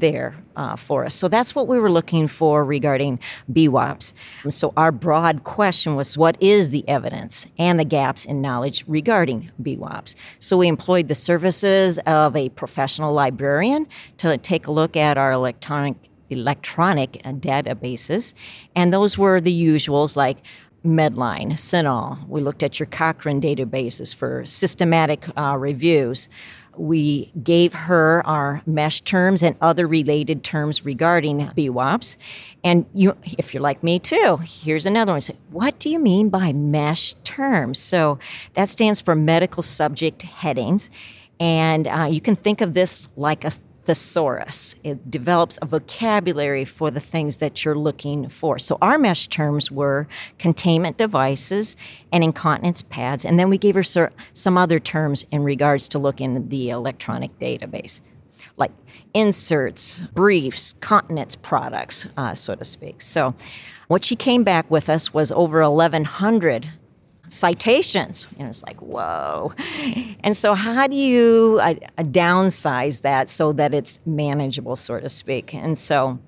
There 0.00 0.34
uh, 0.56 0.74
for 0.74 1.04
us. 1.04 1.14
So 1.14 1.28
that's 1.28 1.54
what 1.54 1.68
we 1.68 1.78
were 1.78 1.90
looking 1.90 2.26
for 2.26 2.64
regarding 2.64 3.20
BWAPs. 3.50 4.12
So 4.48 4.72
our 4.76 4.90
broad 4.90 5.44
question 5.44 5.94
was 5.94 6.18
what 6.18 6.36
is 6.40 6.70
the 6.70 6.86
evidence 6.88 7.46
and 7.58 7.78
the 7.78 7.84
gaps 7.84 8.24
in 8.24 8.42
knowledge 8.42 8.84
regarding 8.88 9.52
BWAPs? 9.62 10.16
So 10.40 10.58
we 10.58 10.66
employed 10.68 11.08
the 11.08 11.14
services 11.14 11.98
of 12.00 12.34
a 12.34 12.48
professional 12.50 13.12
librarian 13.14 13.86
to 14.18 14.36
take 14.36 14.66
a 14.66 14.72
look 14.72 14.96
at 14.96 15.16
our 15.16 15.32
electronic 15.32 15.96
electronic 16.30 17.20
uh, 17.24 17.32
databases, 17.32 18.34
and 18.74 18.92
those 18.92 19.16
were 19.16 19.40
the 19.40 19.52
usuals 19.52 20.16
like 20.16 20.38
Medline, 20.84 21.52
CINAHL. 21.52 22.28
We 22.28 22.40
looked 22.40 22.62
at 22.62 22.78
your 22.78 22.86
Cochrane 22.86 23.40
databases 23.40 24.14
for 24.14 24.44
systematic 24.44 25.26
uh, 25.36 25.56
reviews 25.56 26.28
we 26.76 27.32
gave 27.42 27.72
her 27.72 28.22
our 28.26 28.62
mesh 28.66 29.00
terms 29.00 29.42
and 29.42 29.56
other 29.60 29.86
related 29.86 30.42
terms 30.44 30.84
regarding 30.84 31.38
BWAPs. 31.38 32.16
And 32.62 32.86
you, 32.94 33.16
if 33.38 33.52
you're 33.52 33.62
like 33.62 33.82
me 33.82 33.98
too, 33.98 34.38
here's 34.42 34.86
another 34.86 35.12
one. 35.12 35.20
Say, 35.20 35.36
what 35.50 35.78
do 35.78 35.90
you 35.90 35.98
mean 35.98 36.30
by 36.30 36.52
mesh 36.52 37.14
terms? 37.24 37.78
So 37.78 38.18
that 38.54 38.68
stands 38.68 39.00
for 39.00 39.14
medical 39.14 39.62
subject 39.62 40.22
headings. 40.22 40.90
And 41.40 41.86
uh, 41.86 42.08
you 42.10 42.20
can 42.20 42.36
think 42.36 42.60
of 42.60 42.74
this 42.74 43.08
like 43.16 43.44
a 43.44 43.50
thesaurus. 43.84 44.76
It 44.82 45.10
develops 45.10 45.58
a 45.60 45.66
vocabulary 45.66 46.64
for 46.64 46.90
the 46.90 47.00
things 47.00 47.38
that 47.38 47.64
you're 47.64 47.74
looking 47.74 48.28
for. 48.28 48.58
So 48.58 48.78
our 48.80 48.98
mesh 48.98 49.28
terms 49.28 49.70
were 49.70 50.06
containment 50.38 50.96
devices 50.96 51.76
and 52.12 52.24
incontinence 52.24 52.82
pads, 52.82 53.24
and 53.24 53.38
then 53.38 53.50
we 53.50 53.58
gave 53.58 53.74
her 53.74 54.10
some 54.32 54.58
other 54.58 54.78
terms 54.78 55.26
in 55.30 55.44
regards 55.44 55.88
to 55.90 55.98
look 55.98 56.20
in 56.20 56.48
the 56.48 56.70
electronic 56.70 57.38
database, 57.38 58.00
like 58.56 58.72
inserts, 59.12 60.00
briefs, 60.14 60.72
continence 60.74 61.36
products, 61.36 62.08
uh, 62.16 62.34
so 62.34 62.54
to 62.54 62.64
speak. 62.64 63.00
So 63.00 63.34
what 63.88 64.04
she 64.04 64.16
came 64.16 64.44
back 64.44 64.70
with 64.70 64.88
us 64.88 65.12
was 65.12 65.30
over 65.32 65.60
1,100 65.68 66.68
citations. 67.28 68.26
And 68.38 68.48
it's 68.48 68.62
like, 68.62 68.80
whoa. 68.80 69.52
And 70.22 70.36
so, 70.36 70.54
how 70.54 70.86
do 70.86 70.96
you 70.96 71.58
uh, 71.62 71.74
uh, 71.98 72.02
downsize 72.02 73.02
that 73.02 73.28
so 73.28 73.52
that 73.52 73.74
it's 73.74 74.00
manageable, 74.06 74.76
so 74.76 75.00
to 75.00 75.08
speak? 75.08 75.54
And 75.54 75.76
so, 75.76 76.18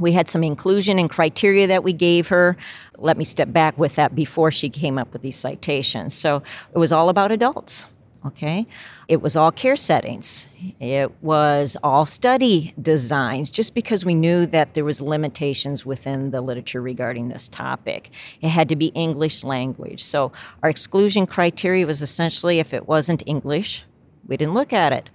we 0.00 0.12
had 0.12 0.28
some 0.28 0.44
inclusion 0.44 0.98
and 0.98 1.10
criteria 1.10 1.66
that 1.66 1.82
we 1.82 1.92
gave 1.92 2.28
her. 2.28 2.56
Let 2.98 3.16
me 3.16 3.24
step 3.24 3.52
back 3.52 3.76
with 3.76 3.96
that 3.96 4.14
before 4.14 4.50
she 4.50 4.68
came 4.68 4.96
up 4.96 5.12
with 5.12 5.22
these 5.22 5.36
citations. 5.36 6.14
So, 6.14 6.42
it 6.74 6.78
was 6.78 6.92
all 6.92 7.08
about 7.08 7.32
adults. 7.32 7.88
Okay. 8.26 8.66
It 9.06 9.22
was 9.22 9.36
all 9.36 9.52
care 9.52 9.76
settings. 9.76 10.48
It 10.80 11.12
was 11.22 11.76
all 11.84 12.04
study 12.04 12.74
designs, 12.80 13.50
just 13.50 13.74
because 13.74 14.04
we 14.04 14.14
knew 14.14 14.44
that 14.46 14.74
there 14.74 14.84
was 14.84 15.00
limitations 15.00 15.86
within 15.86 16.32
the 16.32 16.40
literature 16.40 16.82
regarding 16.82 17.28
this 17.28 17.48
topic. 17.48 18.10
It 18.40 18.48
had 18.48 18.68
to 18.70 18.76
be 18.76 18.86
English 18.86 19.44
language. 19.44 20.02
So 20.02 20.32
our 20.62 20.68
exclusion 20.68 21.26
criteria 21.26 21.86
was 21.86 22.02
essentially 22.02 22.58
if 22.58 22.74
it 22.74 22.88
wasn't 22.88 23.22
English, 23.24 23.84
we 24.26 24.36
didn't 24.36 24.54
look 24.54 24.72
at 24.72 24.92
it. 24.92 25.10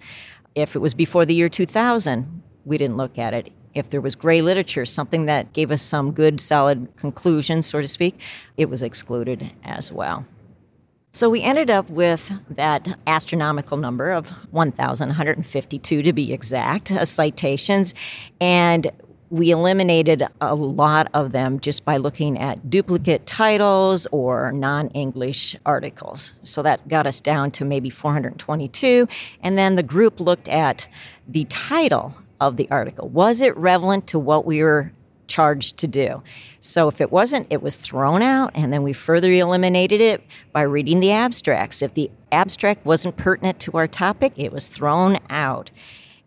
If 0.56 0.76
it 0.76 0.80
was 0.80 0.94
before 0.94 1.26
the 1.26 1.36
year 1.36 1.50
2000, 1.50 2.42
we 2.64 2.78
didn't 2.78 2.98
look 2.98 3.18
at 3.18 3.34
it. 3.34 3.52
If 3.74 3.90
there 3.90 4.02
was 4.02 4.16
gray 4.16 4.42
literature, 4.42 4.86
something 4.86 5.26
that 5.26 5.52
gave 5.52 5.72
us 5.72 5.82
some 5.82 6.12
good, 6.12 6.40
solid 6.40 6.96
conclusions, 6.96 7.66
so 7.66 7.82
to 7.82 7.88
speak, 7.88 8.22
it 8.56 8.70
was 8.70 8.82
excluded 8.82 9.52
as 9.64 9.92
well. 9.92 10.26
So 11.16 11.30
we 11.30 11.44
ended 11.44 11.70
up 11.70 11.92
with 11.92 12.32
that 12.50 12.98
astronomical 13.06 13.78
number 13.78 14.10
of 14.10 14.30
1,152 14.52 16.02
to 16.02 16.12
be 16.12 16.34
exact 16.34 16.92
uh, 16.92 17.06
citations. 17.06 17.94
And 18.42 18.92
we 19.30 19.52
eliminated 19.52 20.24
a 20.42 20.56
lot 20.56 21.10
of 21.14 21.32
them 21.32 21.60
just 21.60 21.86
by 21.86 21.98
looking 21.98 22.40
at 22.40 22.68
duplicate 22.68 23.28
titles 23.28 24.08
or 24.12 24.52
non 24.52 24.88
English 24.90 25.56
articles. 25.68 26.34
So 26.42 26.64
that 26.64 26.88
got 26.88 27.06
us 27.06 27.20
down 27.20 27.52
to 27.52 27.66
maybe 27.66 27.92
422. 27.92 29.08
And 29.44 29.56
then 29.56 29.76
the 29.76 29.84
group 29.84 30.20
looked 30.20 30.50
at 30.50 30.88
the 31.28 31.46
title 31.46 32.18
of 32.42 32.58
the 32.58 32.68
article. 32.72 33.08
Was 33.10 33.40
it 33.40 33.56
relevant 33.56 34.08
to 34.08 34.18
what 34.18 34.46
we 34.48 34.64
were 34.64 34.92
charged 35.34 35.78
to 35.78 35.88
do. 35.88 36.22
So 36.60 36.88
if 36.88 37.02
it 37.02 37.12
wasn't, 37.12 37.48
it 37.50 37.64
was 37.64 37.78
thrown 37.78 38.22
out, 38.22 38.52
and 38.54 38.72
then 38.72 38.84
we 38.84 38.94
further 38.94 39.32
eliminated 39.32 40.00
it 40.00 40.24
by 40.52 40.62
reading 40.62 41.00
the 41.00 41.12
abstracts. 41.12 41.82
If 41.82 41.96
the 41.96 42.12
abstract 42.32 42.86
wasn't 42.86 43.18
pertinent 43.18 43.60
to 43.62 43.72
our 43.74 43.88
topic, 43.88 44.34
it 44.36 44.52
was 44.52 44.68
thrown 44.70 45.18
out. 45.32 45.72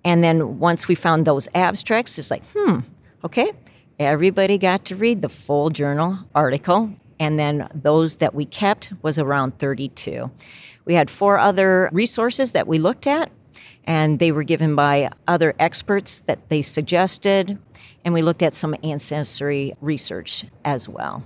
And 0.04 0.24
then 0.24 0.58
once 0.58 0.88
we 0.88 0.96
found 0.96 1.24
those 1.24 1.48
abstracts, 1.54 2.18
it's 2.18 2.32
like, 2.32 2.42
hmm, 2.48 2.80
okay, 3.22 3.52
everybody 4.00 4.58
got 4.58 4.84
to 4.86 4.96
read 4.96 5.22
the 5.22 5.28
full 5.28 5.70
journal 5.70 6.18
article. 6.34 6.90
And 7.20 7.38
then 7.38 7.68
those 7.72 8.16
that 8.16 8.34
we 8.34 8.44
kept 8.44 8.92
was 9.02 9.20
around 9.20 9.58
32. 9.58 10.30
We 10.84 10.94
had 10.94 11.10
four 11.10 11.38
other 11.38 11.88
resources 11.92 12.52
that 12.52 12.66
we 12.66 12.78
looked 12.78 13.06
at, 13.06 13.30
and 13.84 14.18
they 14.18 14.32
were 14.32 14.42
given 14.42 14.74
by 14.74 15.10
other 15.28 15.54
experts 15.58 16.20
that 16.20 16.48
they 16.48 16.62
suggested 16.62 17.58
and 18.06 18.14
we 18.14 18.22
looked 18.22 18.42
at 18.42 18.54
some 18.54 18.76
ancestry 18.84 19.74
research 19.80 20.44
as 20.64 20.88
well. 20.88 21.24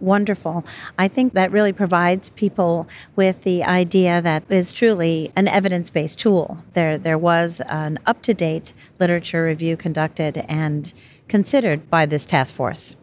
Wonderful. 0.00 0.64
I 0.98 1.08
think 1.08 1.32
that 1.32 1.50
really 1.50 1.72
provides 1.72 2.28
people 2.30 2.86
with 3.16 3.42
the 3.42 3.64
idea 3.64 4.20
that 4.20 4.44
is 4.50 4.70
truly 4.70 5.32
an 5.34 5.48
evidence 5.48 5.88
based 5.88 6.18
tool. 6.18 6.58
There, 6.74 6.98
there 6.98 7.18
was 7.18 7.62
an 7.68 7.98
up 8.06 8.20
to 8.22 8.34
date 8.34 8.74
literature 8.98 9.44
review 9.44 9.78
conducted 9.78 10.44
and 10.46 10.92
considered 11.26 11.88
by 11.88 12.04
this 12.04 12.26
task 12.26 12.54
force. 12.54 12.96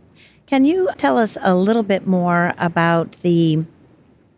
Can 0.45 0.63
you 0.63 0.89
tell 0.97 1.17
us 1.17 1.37
a 1.41 1.55
little 1.55 1.83
bit 1.83 2.05
more 2.05 2.53
about 2.57 3.13
the 3.23 3.65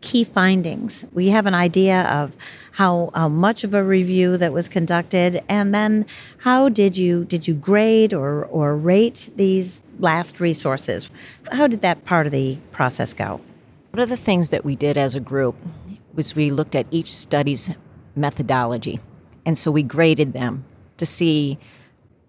key 0.00 0.24
findings. 0.24 1.04
We 1.12 1.28
have 1.28 1.46
an 1.46 1.54
idea 1.54 2.02
of 2.04 2.36
how, 2.72 3.10
how 3.14 3.28
much 3.28 3.64
of 3.64 3.74
a 3.74 3.84
review 3.84 4.36
that 4.36 4.52
was 4.52 4.68
conducted, 4.68 5.42
and 5.48 5.74
then 5.74 6.06
how 6.38 6.68
did 6.68 6.96
you 6.96 7.24
did 7.24 7.46
you 7.46 7.54
grade 7.54 8.14
or, 8.14 8.44
or 8.46 8.76
rate 8.76 9.30
these 9.36 9.82
last 9.98 10.40
resources? 10.40 11.10
How 11.52 11.66
did 11.66 11.82
that 11.82 12.04
part 12.04 12.26
of 12.26 12.32
the 12.32 12.58
process 12.72 13.12
go? 13.12 13.40
One 13.90 14.02
of 14.02 14.08
the 14.08 14.16
things 14.16 14.50
that 14.50 14.64
we 14.64 14.76
did 14.76 14.96
as 14.96 15.14
a 15.14 15.20
group 15.20 15.56
was 16.14 16.34
we 16.34 16.50
looked 16.50 16.74
at 16.74 16.86
each 16.90 17.12
study's 17.12 17.76
methodology, 18.16 19.00
and 19.44 19.58
so 19.58 19.70
we 19.70 19.82
graded 19.82 20.32
them 20.32 20.64
to 20.96 21.06
see 21.06 21.58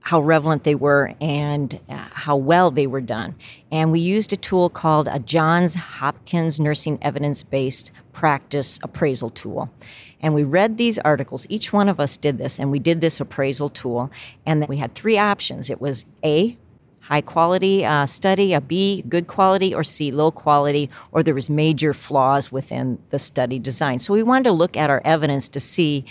how 0.02 0.20
relevant 0.20 0.64
they 0.64 0.76
were 0.76 1.14
and 1.22 1.80
uh, 1.88 1.96
how 2.14 2.36
well 2.36 2.72
they 2.72 2.88
were 2.88 3.02
done. 3.02 3.36
And 3.72 3.92
we 3.92 4.00
used 4.00 4.34
a 4.34 4.38
tool 4.38 4.70
called 4.70 5.08
a 5.08 5.20
Johns 5.20 5.76
Hopkins 5.76 6.60
Nursing 6.60 6.98
Evidence 7.02 7.44
Based 7.44 7.92
Practice 8.12 8.80
Appraisal 8.84 9.30
Tool. 9.30 9.72
And 10.20 10.34
we 10.34 10.44
read 10.44 10.78
these 10.78 11.00
articles. 11.00 11.46
Each 11.50 11.72
one 11.72 11.88
of 11.88 12.00
us 12.00 12.18
did 12.18 12.38
this, 12.38 12.60
and 12.60 12.72
we 12.72 12.80
did 12.80 13.02
this 13.02 13.20
appraisal 13.20 13.70
tool. 13.70 14.12
And 14.46 14.68
we 14.68 14.78
had 14.78 14.94
three 14.96 15.18
options 15.18 15.70
it 15.70 15.82
was 15.82 16.06
A, 16.24 16.58
high 17.02 17.22
quality 17.22 17.86
uh, 17.86 18.06
study, 18.06 18.54
a 18.54 18.62
B, 18.62 19.04
good 19.08 19.28
quality, 19.28 19.74
or 19.74 19.84
C, 19.84 20.12
low 20.12 20.32
quality, 20.32 20.90
or 21.12 21.24
there 21.24 21.34
was 21.34 21.50
major 21.50 21.94
flaws 21.94 22.52
within 22.52 23.00
the 23.10 23.20
study 23.20 23.60
design. 23.60 24.00
So 24.00 24.14
we 24.14 24.24
wanted 24.24 24.46
to 24.46 24.52
look 24.52 24.78
at 24.78 24.90
our 24.90 25.02
evidence 25.04 25.50
to 25.50 25.60
see 25.60 26.06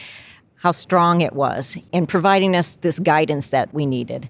how 0.60 0.70
strong 0.70 1.20
it 1.20 1.32
was 1.32 1.78
in 1.90 2.06
providing 2.06 2.54
us 2.54 2.76
this 2.76 2.98
guidance 2.98 3.50
that 3.50 3.72
we 3.72 3.86
needed. 3.86 4.28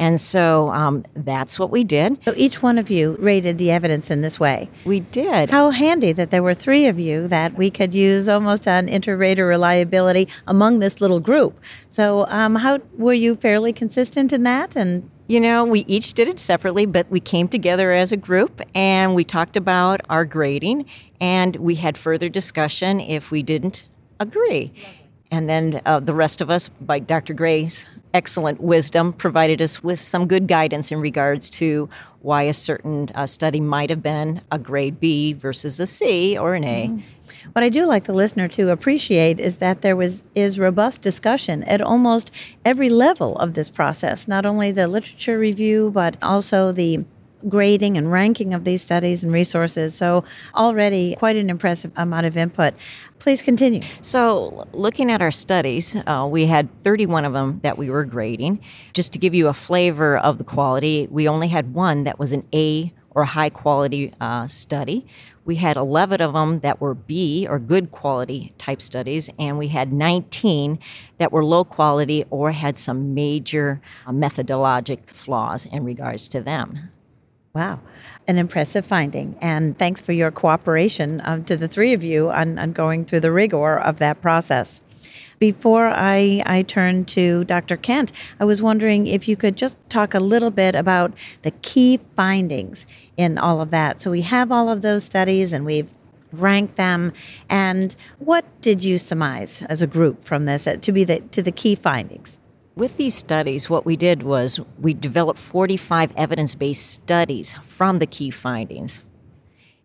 And 0.00 0.20
so 0.20 0.70
um, 0.70 1.04
that's 1.14 1.58
what 1.58 1.70
we 1.70 1.82
did. 1.82 2.22
So 2.24 2.32
each 2.36 2.62
one 2.62 2.78
of 2.78 2.88
you 2.88 3.16
rated 3.18 3.58
the 3.58 3.72
evidence 3.72 4.12
in 4.12 4.20
this 4.20 4.38
way. 4.38 4.70
We 4.84 5.00
did. 5.00 5.50
How 5.50 5.70
handy 5.70 6.12
that 6.12 6.30
there 6.30 6.42
were 6.42 6.54
three 6.54 6.86
of 6.86 7.00
you 7.00 7.26
that 7.28 7.54
we 7.54 7.70
could 7.70 7.94
use 7.94 8.28
almost 8.28 8.68
on 8.68 8.88
inter-rater 8.88 9.44
reliability 9.44 10.28
among 10.46 10.78
this 10.78 11.00
little 11.00 11.18
group. 11.18 11.58
So 11.88 12.26
um, 12.28 12.54
how 12.56 12.78
were 12.96 13.12
you 13.12 13.34
fairly 13.34 13.72
consistent 13.72 14.32
in 14.32 14.44
that? 14.44 14.76
And 14.76 15.10
you 15.26 15.40
know, 15.40 15.64
we 15.64 15.80
each 15.80 16.14
did 16.14 16.26
it 16.26 16.38
separately, 16.38 16.86
but 16.86 17.10
we 17.10 17.20
came 17.20 17.48
together 17.48 17.92
as 17.92 18.12
a 18.12 18.16
group 18.16 18.62
and 18.74 19.14
we 19.14 19.24
talked 19.24 19.56
about 19.56 20.00
our 20.08 20.24
grading 20.24 20.86
and 21.20 21.56
we 21.56 21.74
had 21.74 21.98
further 21.98 22.28
discussion 22.28 22.98
if 22.98 23.30
we 23.30 23.42
didn't 23.42 23.86
agree. 24.20 24.72
And 25.30 25.48
then 25.48 25.80
uh, 25.84 26.00
the 26.00 26.14
rest 26.14 26.40
of 26.40 26.50
us, 26.50 26.68
by 26.68 26.98
Dr. 26.98 27.34
Gray's 27.34 27.86
excellent 28.14 28.60
wisdom, 28.60 29.12
provided 29.12 29.60
us 29.60 29.82
with 29.84 29.98
some 29.98 30.26
good 30.26 30.46
guidance 30.46 30.90
in 30.90 31.00
regards 31.00 31.50
to 31.50 31.88
why 32.20 32.42
a 32.44 32.54
certain 32.54 33.10
uh, 33.14 33.26
study 33.26 33.60
might 33.60 33.90
have 33.90 34.02
been 34.02 34.40
a 34.50 34.58
grade 34.58 34.98
B 34.98 35.32
versus 35.34 35.78
a 35.80 35.86
C 35.86 36.36
or 36.38 36.54
an 36.54 36.64
A. 36.64 36.88
Mm-hmm. 36.88 37.50
What 37.52 37.62
I 37.62 37.68
do 37.68 37.86
like 37.86 38.04
the 38.04 38.14
listener 38.14 38.48
to 38.48 38.70
appreciate 38.70 39.38
is 39.38 39.58
that 39.58 39.82
there 39.82 39.96
was 39.96 40.22
is 40.34 40.58
robust 40.58 41.02
discussion 41.02 41.62
at 41.64 41.80
almost 41.80 42.30
every 42.64 42.88
level 42.88 43.36
of 43.36 43.54
this 43.54 43.70
process, 43.70 44.28
not 44.28 44.46
only 44.46 44.70
the 44.72 44.86
literature 44.86 45.38
review 45.38 45.90
but 45.90 46.16
also 46.22 46.72
the 46.72 47.04
grading 47.46 47.96
and 47.96 48.10
ranking 48.10 48.54
of 48.54 48.64
these 48.64 48.82
studies 48.82 49.22
and 49.22 49.32
resources. 49.32 49.94
So, 49.94 50.24
already 50.54 51.14
quite 51.16 51.36
an 51.36 51.50
impressive 51.50 51.92
amount 51.96 52.26
of 52.26 52.36
input. 52.36 52.74
Please 53.18 53.42
continue. 53.42 53.82
So, 54.00 54.66
looking 54.72 55.10
at 55.10 55.22
our 55.22 55.30
studies, 55.30 55.96
uh, 56.06 56.26
we 56.30 56.46
had 56.46 56.70
31 56.82 57.24
of 57.24 57.32
them 57.32 57.60
that 57.62 57.78
we 57.78 57.90
were 57.90 58.04
grading. 58.04 58.60
Just 58.92 59.12
to 59.12 59.18
give 59.18 59.34
you 59.34 59.48
a 59.48 59.54
flavor 59.54 60.16
of 60.16 60.38
the 60.38 60.44
quality, 60.44 61.06
we 61.10 61.28
only 61.28 61.48
had 61.48 61.74
one 61.74 62.04
that 62.04 62.18
was 62.18 62.32
an 62.32 62.46
A 62.54 62.92
or 63.10 63.24
high 63.24 63.50
quality 63.50 64.12
uh, 64.20 64.46
study. 64.46 65.06
We 65.44 65.56
had 65.56 65.78
11 65.78 66.20
of 66.20 66.34
them 66.34 66.60
that 66.60 66.78
were 66.78 66.94
B 66.94 67.46
or 67.48 67.58
good 67.58 67.90
quality 67.90 68.52
type 68.58 68.82
studies, 68.82 69.30
and 69.38 69.56
we 69.56 69.68
had 69.68 69.92
19 69.94 70.78
that 71.16 71.32
were 71.32 71.42
low 71.42 71.64
quality 71.64 72.24
or 72.28 72.52
had 72.52 72.76
some 72.76 73.14
major 73.14 73.80
uh, 74.06 74.12
methodologic 74.12 75.08
flaws 75.08 75.64
in 75.64 75.84
regards 75.84 76.28
to 76.28 76.42
them. 76.42 76.90
Wow, 77.58 77.80
an 78.28 78.38
impressive 78.38 78.86
finding. 78.86 79.36
And 79.42 79.76
thanks 79.76 80.00
for 80.00 80.12
your 80.12 80.30
cooperation 80.30 81.20
um, 81.24 81.42
to 81.46 81.56
the 81.56 81.66
three 81.66 81.92
of 81.92 82.04
you 82.04 82.30
on, 82.30 82.56
on 82.56 82.70
going 82.70 83.04
through 83.04 83.18
the 83.18 83.32
rigor 83.32 83.80
of 83.80 83.98
that 83.98 84.22
process. 84.22 84.80
Before 85.40 85.88
I, 85.88 86.40
I 86.46 86.62
turn 86.62 87.04
to 87.06 87.42
Dr. 87.42 87.76
Kent, 87.76 88.12
I 88.38 88.44
was 88.44 88.62
wondering 88.62 89.08
if 89.08 89.26
you 89.26 89.34
could 89.34 89.56
just 89.56 89.76
talk 89.90 90.14
a 90.14 90.20
little 90.20 90.52
bit 90.52 90.76
about 90.76 91.14
the 91.42 91.50
key 91.50 91.98
findings 92.14 92.86
in 93.16 93.38
all 93.38 93.60
of 93.60 93.72
that. 93.72 94.00
So 94.00 94.12
we 94.12 94.22
have 94.22 94.52
all 94.52 94.68
of 94.68 94.82
those 94.82 95.02
studies 95.02 95.52
and 95.52 95.66
we've 95.66 95.90
ranked 96.30 96.76
them. 96.76 97.12
And 97.50 97.96
what 98.20 98.44
did 98.60 98.84
you 98.84 98.98
surmise 98.98 99.62
as 99.62 99.82
a 99.82 99.88
group 99.88 100.22
from 100.22 100.44
this 100.44 100.68
uh, 100.68 100.76
to 100.76 100.92
be 100.92 101.02
the 101.02 101.22
to 101.32 101.42
the 101.42 101.50
key 101.50 101.74
findings? 101.74 102.38
With 102.78 102.96
these 102.96 103.16
studies, 103.16 103.68
what 103.68 103.84
we 103.84 103.96
did 103.96 104.22
was 104.22 104.60
we 104.78 104.94
developed 104.94 105.40
45 105.40 106.12
evidence 106.16 106.54
based 106.54 106.86
studies 106.86 107.54
from 107.54 107.98
the 107.98 108.06
key 108.06 108.30
findings. 108.30 109.02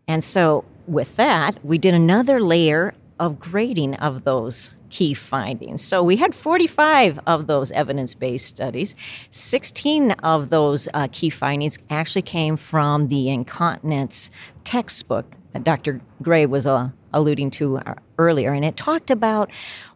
And 0.08 0.24
so, 0.24 0.64
with 0.86 1.16
that, 1.16 1.58
we 1.66 1.80
did 1.80 1.96
another 1.96 2.40
layer 2.40 2.94
of 3.20 3.40
grading 3.40 3.96
of 3.96 4.26
those 4.26 4.76
key 4.92 5.16
findings. 5.16 5.82
So 5.82 6.04
we 6.04 6.18
had 6.18 6.36
45 6.36 7.20
of 7.26 7.48
those 7.48 7.72
evidence 7.72 8.14
based 8.14 8.46
studies. 8.46 8.96
16 9.32 10.12
of 10.12 10.52
those 10.52 10.88
uh, 10.94 11.08
key 11.12 11.32
findings 11.32 11.80
actually 11.90 12.22
came 12.22 12.56
from 12.56 13.08
the 13.08 13.28
incontinence 13.28 14.30
textbook 14.64 15.26
that 15.54 15.64
Dr. 15.64 16.02
Gray 16.22 16.46
was 16.46 16.68
uh, 16.68 16.90
alluding 17.14 17.52
to 17.52 17.78
uh, 17.78 17.96
earlier. 18.18 18.54
And 18.54 18.66
it 18.66 18.76
talked 18.76 19.12
about 19.12 19.50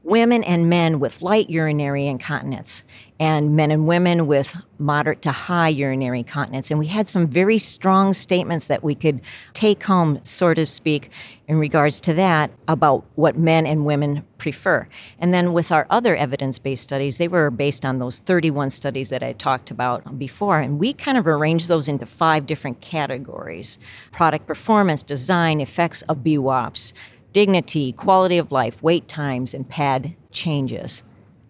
women 0.04 0.43
and 0.43 0.70
men 0.70 1.00
with 1.00 1.22
light 1.22 1.50
urinary 1.50 2.08
incontinence 2.08 2.86
and 3.20 3.56
men 3.56 3.72
and 3.72 3.88
women 3.88 4.28
with 4.28 4.56
moderate 4.78 5.22
to 5.24 5.32
high 5.32 5.70
urinary 5.70 6.20
incontinence. 6.20 6.70
And 6.70 6.80
we 6.80 6.88
had 6.88 7.08
some 7.08 7.28
very 7.28 7.58
strong 7.58 8.13
statements 8.13 8.67
that 8.67 8.84
we 8.84 8.96
could 8.96 9.22
take 9.54 9.84
home, 9.84 10.20
so 10.24 10.54
to 10.54 10.65
speak, 10.65 11.10
in 11.48 11.58
regards 11.58 12.02
to 12.02 12.14
that 12.14 12.52
about 12.68 13.06
what 13.16 13.38
men 13.38 13.66
and 13.66 13.86
women 13.86 14.26
prefer. 14.38 14.88
And 15.18 15.34
then 15.34 15.54
with 15.54 15.72
our 15.72 15.88
other 15.90 16.16
evidence 16.16 16.60
based 16.60 16.84
studies, 16.84 17.18
they 17.18 17.30
were 17.30 17.50
based 17.50 17.86
on 17.86 18.00
those 18.00 18.20
31 18.20 18.70
studies 18.70 19.10
that 19.10 19.24
I 19.24 19.32
talked 19.32 19.72
about 19.72 20.20
before. 20.20 20.60
And 20.60 20.78
we 20.78 20.92
kind 20.92 21.18
of 21.18 21.26
arranged 21.26 21.70
those 21.70 21.88
into 21.88 22.06
five 22.06 22.46
different 22.46 22.82
categories 22.82 23.80
product 24.12 24.46
performance, 24.46 25.04
design, 25.04 25.62
effects 25.62 26.02
of 26.04 26.18
BWAPs, 26.18 26.94
dignity, 27.32 27.94
quality 27.94 28.38
of 28.38 28.52
life, 28.52 28.84
wait 28.84 29.08
times, 29.08 29.54
and 29.54 29.70
pad 29.70 30.16
changes. 30.32 31.04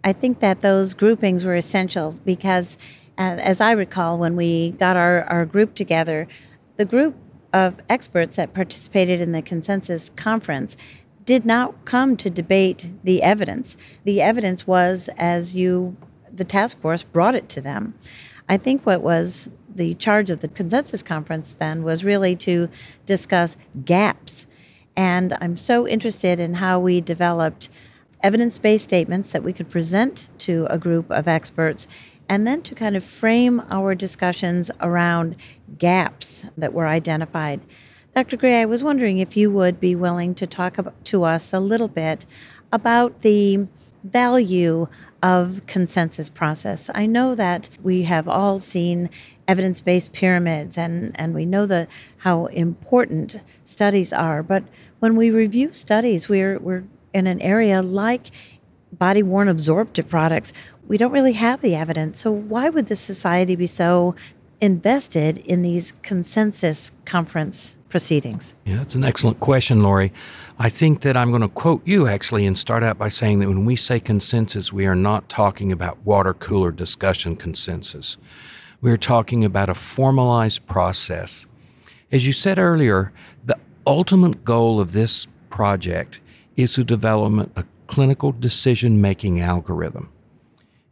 I 0.03 0.13
think 0.13 0.39
that 0.39 0.61
those 0.61 0.93
groupings 0.93 1.43
were 1.43 1.55
essential 1.55 2.15
because, 2.23 2.77
uh, 3.17 3.37
as 3.39 3.59
I 3.59 3.71
recall, 3.71 4.17
when 4.19 4.35
we 4.35 4.71
got 4.71 4.95
our, 4.95 5.23
our 5.23 5.45
group 5.45 5.73
together, 5.75 6.27
the 6.77 6.85
group 6.85 7.15
of 7.57 7.81
experts 7.89 8.35
that 8.35 8.53
participated 8.53 9.19
in 9.19 9.31
the 9.31 9.41
consensus 9.41 10.11
conference 10.15 10.77
did 11.25 11.43
not 11.43 11.85
come 11.85 12.15
to 12.15 12.29
debate 12.29 12.89
the 13.03 13.23
evidence. 13.23 13.75
The 14.03 14.21
evidence 14.21 14.67
was 14.67 15.09
as 15.17 15.55
you, 15.55 15.97
the 16.31 16.43
task 16.43 16.77
force, 16.77 17.03
brought 17.03 17.33
it 17.33 17.49
to 17.49 17.61
them. 17.61 17.95
I 18.47 18.57
think 18.57 18.85
what 18.85 19.01
was 19.01 19.49
the 19.73 19.95
charge 19.95 20.29
of 20.29 20.41
the 20.41 20.47
consensus 20.47 21.01
conference 21.01 21.55
then 21.55 21.83
was 21.83 22.05
really 22.05 22.35
to 22.35 22.69
discuss 23.05 23.57
gaps. 23.83 24.45
And 24.95 25.35
I'm 25.41 25.57
so 25.57 25.87
interested 25.87 26.39
in 26.39 26.55
how 26.55 26.79
we 26.79 27.01
developed 27.01 27.69
evidence 28.21 28.59
based 28.59 28.83
statements 28.83 29.31
that 29.31 29.43
we 29.43 29.53
could 29.53 29.69
present 29.69 30.29
to 30.39 30.67
a 30.69 30.77
group 30.77 31.09
of 31.11 31.27
experts 31.27 31.87
and 32.29 32.45
then 32.45 32.61
to 32.63 32.75
kind 32.75 32.95
of 32.95 33.03
frame 33.03 33.61
our 33.69 33.95
discussions 33.95 34.69
around 34.81 35.35
gaps 35.77 36.45
that 36.57 36.73
were 36.73 36.87
identified. 36.87 37.61
Dr. 38.15 38.37
Gray, 38.37 38.61
I 38.61 38.65
was 38.65 38.83
wondering 38.83 39.19
if 39.19 39.37
you 39.37 39.51
would 39.51 39.79
be 39.79 39.95
willing 39.95 40.33
to 40.35 40.47
talk 40.47 40.77
to 41.03 41.23
us 41.23 41.53
a 41.53 41.59
little 41.59 41.87
bit 41.87 42.25
about 42.71 43.21
the 43.21 43.67
value 44.03 44.87
of 45.21 45.65
consensus 45.67 46.29
process. 46.29 46.89
I 46.93 47.05
know 47.05 47.35
that 47.35 47.69
we 47.81 48.03
have 48.03 48.27
all 48.27 48.59
seen 48.59 49.09
evidence-based 49.47 50.13
pyramids 50.13 50.77
and, 50.77 51.17
and 51.19 51.33
we 51.33 51.45
know 51.45 51.65
the 51.65 51.87
how 52.17 52.45
important 52.47 53.41
studies 53.63 54.11
are, 54.13 54.43
but 54.43 54.63
when 54.99 55.15
we 55.15 55.29
review 55.29 55.73
studies, 55.73 56.29
we're 56.29 56.59
we're 56.59 56.83
in 57.13 57.27
an 57.27 57.41
area 57.41 57.81
like 57.81 58.27
body 58.91 59.23
worn 59.23 59.47
absorptive 59.47 60.07
products, 60.07 60.53
we 60.87 60.97
don't 60.97 61.11
really 61.11 61.33
have 61.33 61.61
the 61.61 61.75
evidence. 61.75 62.19
So, 62.19 62.31
why 62.31 62.69
would 62.69 62.87
the 62.87 62.95
society 62.95 63.55
be 63.55 63.67
so 63.67 64.15
invested 64.59 65.37
in 65.39 65.61
these 65.61 65.91
consensus 66.01 66.91
conference 67.05 67.75
proceedings? 67.89 68.55
Yeah, 68.65 68.81
it's 68.81 68.95
an 68.95 69.03
excellent 69.03 69.39
question, 69.39 69.83
Lori. 69.83 70.11
I 70.57 70.69
think 70.69 71.01
that 71.01 71.15
I'm 71.15 71.29
going 71.29 71.41
to 71.41 71.47
quote 71.47 71.85
you 71.85 72.07
actually 72.07 72.45
and 72.45 72.57
start 72.57 72.83
out 72.83 72.97
by 72.97 73.09
saying 73.09 73.39
that 73.39 73.47
when 73.47 73.65
we 73.65 73.75
say 73.75 73.99
consensus, 73.99 74.73
we 74.73 74.87
are 74.87 74.95
not 74.95 75.29
talking 75.29 75.71
about 75.71 75.97
water 76.03 76.33
cooler 76.33 76.71
discussion 76.71 77.35
consensus. 77.35 78.17
We're 78.81 78.97
talking 78.97 79.45
about 79.45 79.69
a 79.69 79.75
formalized 79.75 80.65
process. 80.65 81.45
As 82.11 82.25
you 82.25 82.33
said 82.33 82.57
earlier, 82.57 83.11
the 83.45 83.57
ultimate 83.85 84.43
goal 84.43 84.79
of 84.79 84.93
this 84.93 85.27
project 85.49 86.21
is 86.55 86.73
to 86.73 86.83
develop 86.83 87.57
a 87.57 87.65
clinical 87.87 88.31
decision 88.31 89.01
making 89.01 89.39
algorithm. 89.39 90.09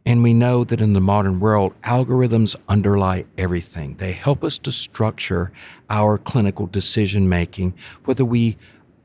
And 0.06 0.22
we 0.22 0.32
know 0.32 0.62
that 0.62 0.80
in 0.80 0.92
the 0.92 1.00
modern 1.00 1.40
world, 1.40 1.74
algorithms 1.82 2.54
underlie 2.68 3.24
everything. 3.36 3.96
They 3.96 4.12
help 4.12 4.44
us 4.44 4.56
to 4.60 4.70
structure 4.70 5.50
our 5.90 6.16
clinical 6.16 6.68
decision 6.68 7.28
making, 7.28 7.74
whether 8.04 8.24
we 8.24 8.56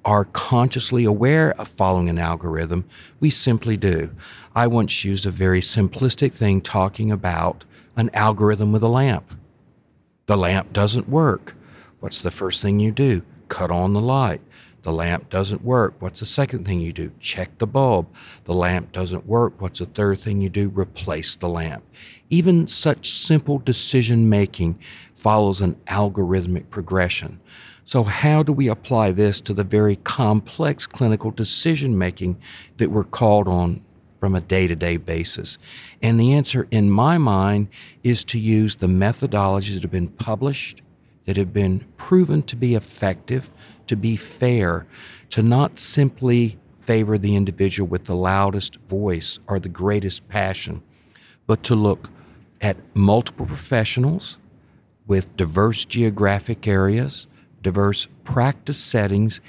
are 0.06 0.26
consciously 0.26 1.04
aware 1.04 1.54
of 1.60 1.68
following 1.68 2.08
an 2.08 2.20
algorithm, 2.20 2.86
we 3.20 3.32
simply 3.32 3.78
do. 3.78 4.12
I 4.56 4.68
once 4.68 5.04
used 5.04 5.26
a 5.26 5.32
very 5.32 5.60
simplistic 5.60 6.34
thing 6.34 6.62
talking 6.62 7.12
about 7.12 7.66
an 7.96 8.12
algorithm 8.14 8.72
with 8.72 8.84
a 8.84 8.88
lamp. 8.88 9.32
The 10.28 10.38
lamp 10.38 10.72
doesn't 10.72 11.10
work. 11.10 11.56
What's 12.00 12.22
the 12.22 12.32
first 12.32 12.62
thing 12.62 12.80
you 12.80 12.92
do? 12.92 13.24
Cut 13.48 13.70
on 13.72 13.94
the 13.94 14.00
light. 14.00 14.42
The 14.84 14.92
lamp 14.92 15.30
doesn't 15.30 15.64
work. 15.64 15.96
What's 16.00 16.22
the 16.22 16.26
second 16.26 16.66
thing 16.66 16.80
you 16.80 16.92
do? 16.92 17.12
Check 17.20 17.58
the 17.60 17.68
bulb. 17.68 18.08
The 18.46 18.54
lamp 18.54 18.92
doesn't 18.92 19.28
work. 19.28 19.62
What's 19.62 19.80
the 19.80 19.86
third 19.86 20.18
thing 20.18 20.42
you 20.42 20.50
do? 20.50 20.70
Replace 20.70 21.36
the 21.36 21.50
lamp. 21.50 21.84
Even 22.30 22.66
such 22.66 23.10
simple 23.10 23.60
decision 23.60 24.28
making 24.28 24.80
follows 25.14 25.62
an 25.62 25.76
algorithmic 25.88 26.70
progression. 26.72 27.40
So, 27.84 28.04
how 28.04 28.42
do 28.42 28.54
we 28.54 28.68
apply 28.68 29.12
this 29.12 29.42
to 29.42 29.54
the 29.54 29.64
very 29.64 29.98
complex 29.98 30.88
clinical 30.88 31.30
decision 31.30 31.98
making 31.98 32.40
that 32.78 32.90
we're 32.90 33.04
called 33.04 33.48
on 33.48 33.82
from 34.20 34.34
a 34.34 34.42
day 34.42 34.66
to 34.66 34.76
day 34.76 34.98
basis? 34.98 35.58
And 36.02 36.20
the 36.20 36.34
answer, 36.34 36.68
in 36.72 36.90
my 36.90 37.18
mind, 37.18 37.68
is 38.04 38.24
to 38.26 38.40
use 38.40 38.78
the 38.78 38.88
methodologies 38.88 39.74
that 39.74 39.84
have 39.84 39.92
been 39.92 40.08
published, 40.08 40.82
that 41.32 41.38
have 41.38 41.54
been 41.54 41.86
proven 41.96 42.44
to 42.44 42.58
be 42.58 42.76
effective, 42.76 43.50
to 43.88 43.96
be 43.96 44.18
fair, 44.18 44.86
to 45.30 45.42
not 45.42 45.80
simply 45.80 46.60
favor 46.82 47.18
the 47.18 47.38
individual 47.38 47.88
with 47.88 48.04
the 48.04 48.16
loudest 48.16 48.76
voice 48.82 49.40
or 49.48 49.58
the 49.58 49.70
greatest 49.70 50.28
passion, 50.28 50.84
but 51.48 51.64
to 51.64 51.74
look 51.74 52.10
at 52.60 52.76
multiple 52.94 53.46
professionals 53.46 54.40
with 55.08 55.34
diverse 55.38 55.86
geographic 55.86 56.68
areas 56.68 57.30
diverse 57.62 58.10
practice 58.26 58.78
settings, 58.78 59.40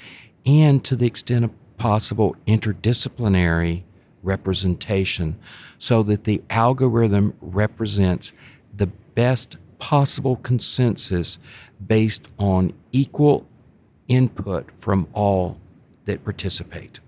and 0.45 0.85
to 0.85 0.95
the 0.95 1.05
extent 1.05 1.43
of 1.43 1.51
possible 1.77 2.37
interdisciplinary 2.47 3.83
representation 4.21 5.37
so 5.77 6.01
that 6.01 6.23
the 6.23 6.41
algorithm 6.49 7.33
represents 7.41 8.31
the 8.73 8.87
best 8.87 9.57
possible 9.83 10.37
consensus 10.37 11.37
based 11.87 12.27
on 12.37 12.73
equal 12.91 13.47
input 14.07 14.69
from 14.79 15.07
all 15.13 15.59
that 16.05 16.23
participate. 16.23 16.99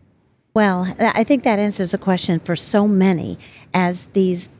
Well, 0.53 0.87
I 0.99 1.25
think 1.25 1.43
that 1.43 1.59
answers 1.59 1.93
a 1.93 1.97
question 1.97 2.39
for 2.39 2.55
so 2.55 2.87
many 2.87 3.37
as 3.73 4.07
these 4.07 4.55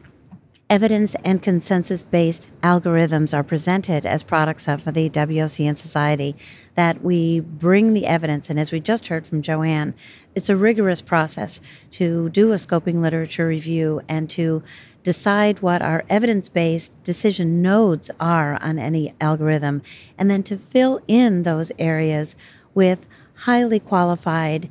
evidence 0.70 1.16
and 1.24 1.44
consensus 1.44 2.04
based 2.04 2.52
algorithms 2.62 3.38
are 3.38 3.44
presented 3.44 4.06
as 4.06 4.24
products 4.24 4.68
of 4.68 4.84
the 4.86 5.10
WOCN 5.10 5.78
Society, 5.78 6.36
that 6.74 7.04
we 7.04 7.40
bring 7.40 7.94
the 7.94 8.08
evidence. 8.08 8.50
And 8.50 8.60
as 8.60 8.72
we 8.72 8.80
just 8.80 9.08
heard 9.08 9.28
from 9.28 9.42
Joanne, 9.42 9.94
it's 10.34 10.50
a 10.50 10.56
rigorous 10.56 11.02
process 11.02 11.62
to 11.92 12.30
do 12.30 12.52
a 12.52 12.56
scoping 12.56 13.02
literature 13.02 13.48
review 13.48 14.02
and 14.10 14.30
to 14.32 14.64
decide 15.04 15.62
what 15.62 15.84
our 15.84 16.04
evidence 16.10 16.50
based 16.50 16.92
decision 17.04 17.62
nodes 17.62 18.10
are 18.20 18.58
on 18.62 18.80
any 18.80 19.14
algorithm, 19.22 19.84
and 20.18 20.32
then 20.32 20.42
to 20.42 20.58
fill 20.58 21.00
in 21.08 21.44
those 21.44 21.72
areas 21.78 22.36
with 22.74 23.06
highly 23.40 23.80
qualified 23.80 24.68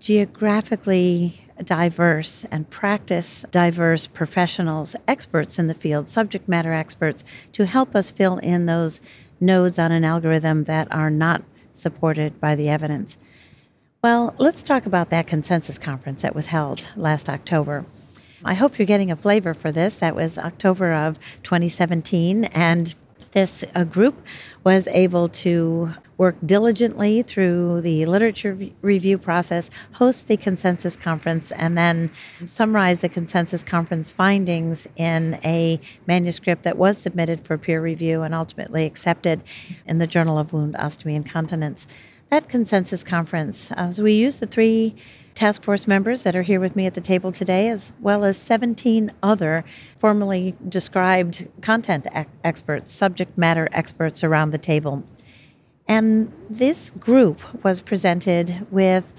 geographically 0.00 1.46
diverse 1.62 2.44
and 2.46 2.68
practice 2.70 3.44
diverse 3.50 4.06
professionals, 4.06 4.96
experts 5.06 5.58
in 5.58 5.66
the 5.66 5.74
field, 5.74 6.08
subject 6.08 6.48
matter 6.48 6.72
experts, 6.72 7.22
to 7.52 7.66
help 7.66 7.94
us 7.94 8.10
fill 8.10 8.38
in 8.38 8.66
those 8.66 9.00
nodes 9.40 9.78
on 9.78 9.92
an 9.92 10.04
algorithm 10.04 10.64
that 10.64 10.90
are 10.90 11.10
not 11.10 11.42
supported 11.72 12.40
by 12.40 12.54
the 12.54 12.68
evidence. 12.68 13.18
Well, 14.02 14.34
let's 14.38 14.62
talk 14.62 14.86
about 14.86 15.10
that 15.10 15.26
consensus 15.26 15.78
conference 15.78 16.22
that 16.22 16.34
was 16.34 16.46
held 16.46 16.88
last 16.96 17.28
October. 17.28 17.84
I 18.42 18.54
hope 18.54 18.78
you're 18.78 18.86
getting 18.86 19.10
a 19.10 19.16
flavor 19.16 19.52
for 19.52 19.70
this. 19.70 19.96
That 19.96 20.14
was 20.14 20.38
October 20.38 20.94
of 20.94 21.18
2017, 21.42 22.46
and 22.46 22.94
this 23.32 23.64
uh, 23.74 23.84
group 23.84 24.26
was 24.64 24.88
able 24.88 25.28
to 25.28 25.92
work 26.20 26.36
diligently 26.44 27.22
through 27.22 27.80
the 27.80 28.04
literature 28.04 28.54
review 28.82 29.16
process, 29.16 29.70
host 29.92 30.28
the 30.28 30.36
consensus 30.36 30.94
conference, 30.94 31.50
and 31.52 31.78
then 31.78 32.10
summarize 32.44 32.98
the 32.98 33.08
consensus 33.08 33.64
conference 33.64 34.12
findings 34.12 34.86
in 34.96 35.38
a 35.46 35.80
manuscript 36.06 36.62
that 36.62 36.76
was 36.76 36.98
submitted 36.98 37.40
for 37.40 37.56
peer 37.56 37.80
review 37.80 38.20
and 38.20 38.34
ultimately 38.34 38.84
accepted 38.84 39.42
in 39.86 39.96
the 39.96 40.06
Journal 40.06 40.38
of 40.38 40.52
Wound, 40.52 40.74
Ostomy, 40.74 41.16
and 41.16 41.24
Continence. 41.24 41.86
That 42.28 42.50
consensus 42.50 43.02
conference, 43.02 43.72
uh, 43.72 43.90
so 43.90 44.02
we 44.02 44.12
used 44.12 44.40
the 44.40 44.46
three 44.46 44.94
task 45.32 45.62
force 45.62 45.88
members 45.88 46.22
that 46.24 46.36
are 46.36 46.42
here 46.42 46.60
with 46.60 46.76
me 46.76 46.84
at 46.84 46.92
the 46.92 47.00
table 47.00 47.32
today, 47.32 47.70
as 47.70 47.94
well 47.98 48.24
as 48.24 48.36
17 48.36 49.10
other 49.22 49.64
formally 49.96 50.54
described 50.68 51.48
content 51.62 52.06
experts, 52.44 52.92
subject 52.92 53.38
matter 53.38 53.70
experts 53.72 54.22
around 54.22 54.50
the 54.50 54.58
table. 54.58 55.02
And 55.90 56.32
this 56.48 56.92
group 56.92 57.64
was 57.64 57.82
presented 57.82 58.64
with 58.70 59.12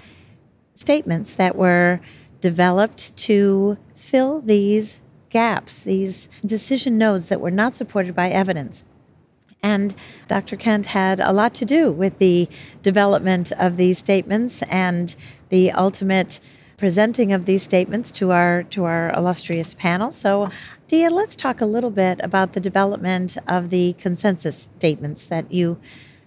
statements 0.72 1.34
that 1.34 1.54
were 1.54 2.00
developed 2.40 3.14
to 3.28 3.76
fill 3.94 4.40
these 4.40 5.02
gaps, 5.28 5.80
these 5.80 6.30
decision 6.46 6.96
nodes 6.96 7.28
that 7.28 7.42
were 7.42 7.50
not 7.50 7.76
supported 7.76 8.14
by 8.14 8.30
evidence. 8.30 8.84
And 9.62 9.94
Dr. 10.28 10.56
Kent 10.56 10.86
had 10.86 11.20
a 11.20 11.30
lot 11.30 11.52
to 11.56 11.66
do 11.66 11.92
with 11.92 12.16
the 12.16 12.48
development 12.80 13.52
of 13.58 13.76
these 13.76 13.98
statements 13.98 14.62
and 14.62 15.14
the 15.50 15.72
ultimate 15.72 16.40
presenting 16.78 17.34
of 17.34 17.44
these 17.44 17.62
statements 17.62 18.10
to 18.12 18.30
our 18.30 18.62
to 18.64 18.84
our 18.84 19.12
illustrious 19.12 19.74
panel. 19.74 20.10
So, 20.10 20.48
Dea, 20.88 21.10
let's 21.10 21.36
talk 21.36 21.60
a 21.60 21.66
little 21.66 21.90
bit 21.90 22.18
about 22.24 22.54
the 22.54 22.60
development 22.60 23.36
of 23.46 23.68
the 23.68 23.92
consensus 23.98 24.70
statements 24.78 25.26
that 25.26 25.52
you 25.52 25.78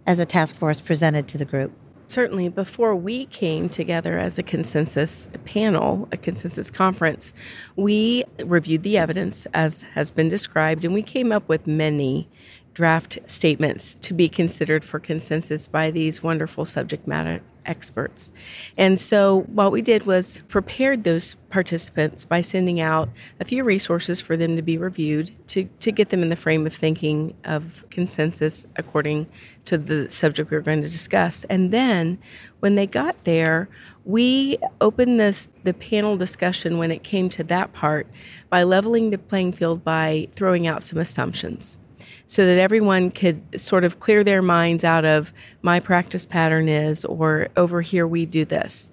as 0.05 0.19
a 0.19 0.25
task 0.25 0.55
force 0.55 0.81
presented 0.81 1.27
to 1.29 1.37
the 1.37 1.45
group? 1.45 1.71
Certainly, 2.07 2.49
before 2.49 2.95
we 2.95 3.25
came 3.25 3.67
together 3.67 4.19
as 4.19 4.37
a 4.37 4.43
consensus 4.43 5.27
panel, 5.43 6.07
a 6.11 6.17
consensus 6.17 6.69
conference, 6.69 7.33
we 7.75 8.23
reviewed 8.45 8.83
the 8.83 8.97
evidence 8.97 9.47
as 9.53 9.83
has 9.83 10.11
been 10.11 10.29
described, 10.29 10.85
and 10.85 10.93
we 10.93 11.01
came 11.01 11.31
up 11.31 11.49
with 11.49 11.65
many 11.65 12.27
draft 12.75 13.17
statements 13.25 13.95
to 13.95 14.13
be 14.13 14.29
considered 14.29 14.83
for 14.83 14.99
consensus 14.99 15.67
by 15.67 15.89
these 15.89 16.21
wonderful 16.21 16.65
subject 16.65 17.07
matter 17.07 17.41
experts. 17.65 18.32
And 18.78 18.99
so 18.99 19.41
what 19.41 19.71
we 19.71 19.82
did 19.82 20.06
was 20.06 20.38
prepared 20.47 21.04
those 21.04 21.36
participants 21.49 22.25
by 22.25 22.41
sending 22.41 22.82
out 22.82 23.10
a 23.39 23.45
few 23.45 23.63
resources 23.63 24.21
for 24.21 24.36
them 24.38 24.56
to 24.56 24.62
be 24.62 24.78
reviewed 24.78 25.32
to, 25.47 25.65
to 25.80 25.91
get 25.91 26.10
them 26.10 26.21
in 26.21 26.30
the 26.30 26.36
frame 26.36 26.65
of 26.65 26.73
thinking 26.73 27.36
of 27.43 27.86
consensus 27.89 28.67
according 28.75 29.28
to 29.65 29.78
the 29.78 30.10
subject 30.10 30.51
we 30.51 30.58
are 30.58 30.62
going 30.62 30.82
to 30.82 30.89
discuss. 30.89 31.43
And 31.45 31.71
then 31.71 32.17
when 32.60 32.75
they 32.75 32.88
got 32.88 33.23
there, 33.23 33.69
we 34.04 34.58
opened 34.82 35.19
this 35.19 35.49
the 35.63 35.73
panel 35.73 36.15
discussion 36.17 36.78
when 36.78 36.91
it 36.91 37.04
came 37.04 37.30
to 37.30 37.43
that 37.45 37.73
part 37.73 38.08
by 38.49 38.63
leveling 38.63 39.10
the 39.10 39.17
playing 39.17 39.51
field 39.51 39.84
by 39.84 40.28
throwing 40.32 40.67
out 40.67 40.84
some 40.84 40.99
assumptions 40.99 41.78
so 42.27 42.45
that 42.45 42.57
everyone 42.57 43.11
could 43.11 43.59
sort 43.59 43.83
of 43.83 43.99
clear 43.99 44.23
their 44.23 44.41
minds 44.41 44.83
out 44.83 45.05
of 45.05 45.33
my 45.61 45.79
practice 45.79 46.25
pattern 46.25 46.67
is, 46.67 47.05
or 47.05 47.47
over 47.55 47.81
here 47.81 48.07
we 48.07 48.25
do 48.25 48.45
this. 48.45 48.89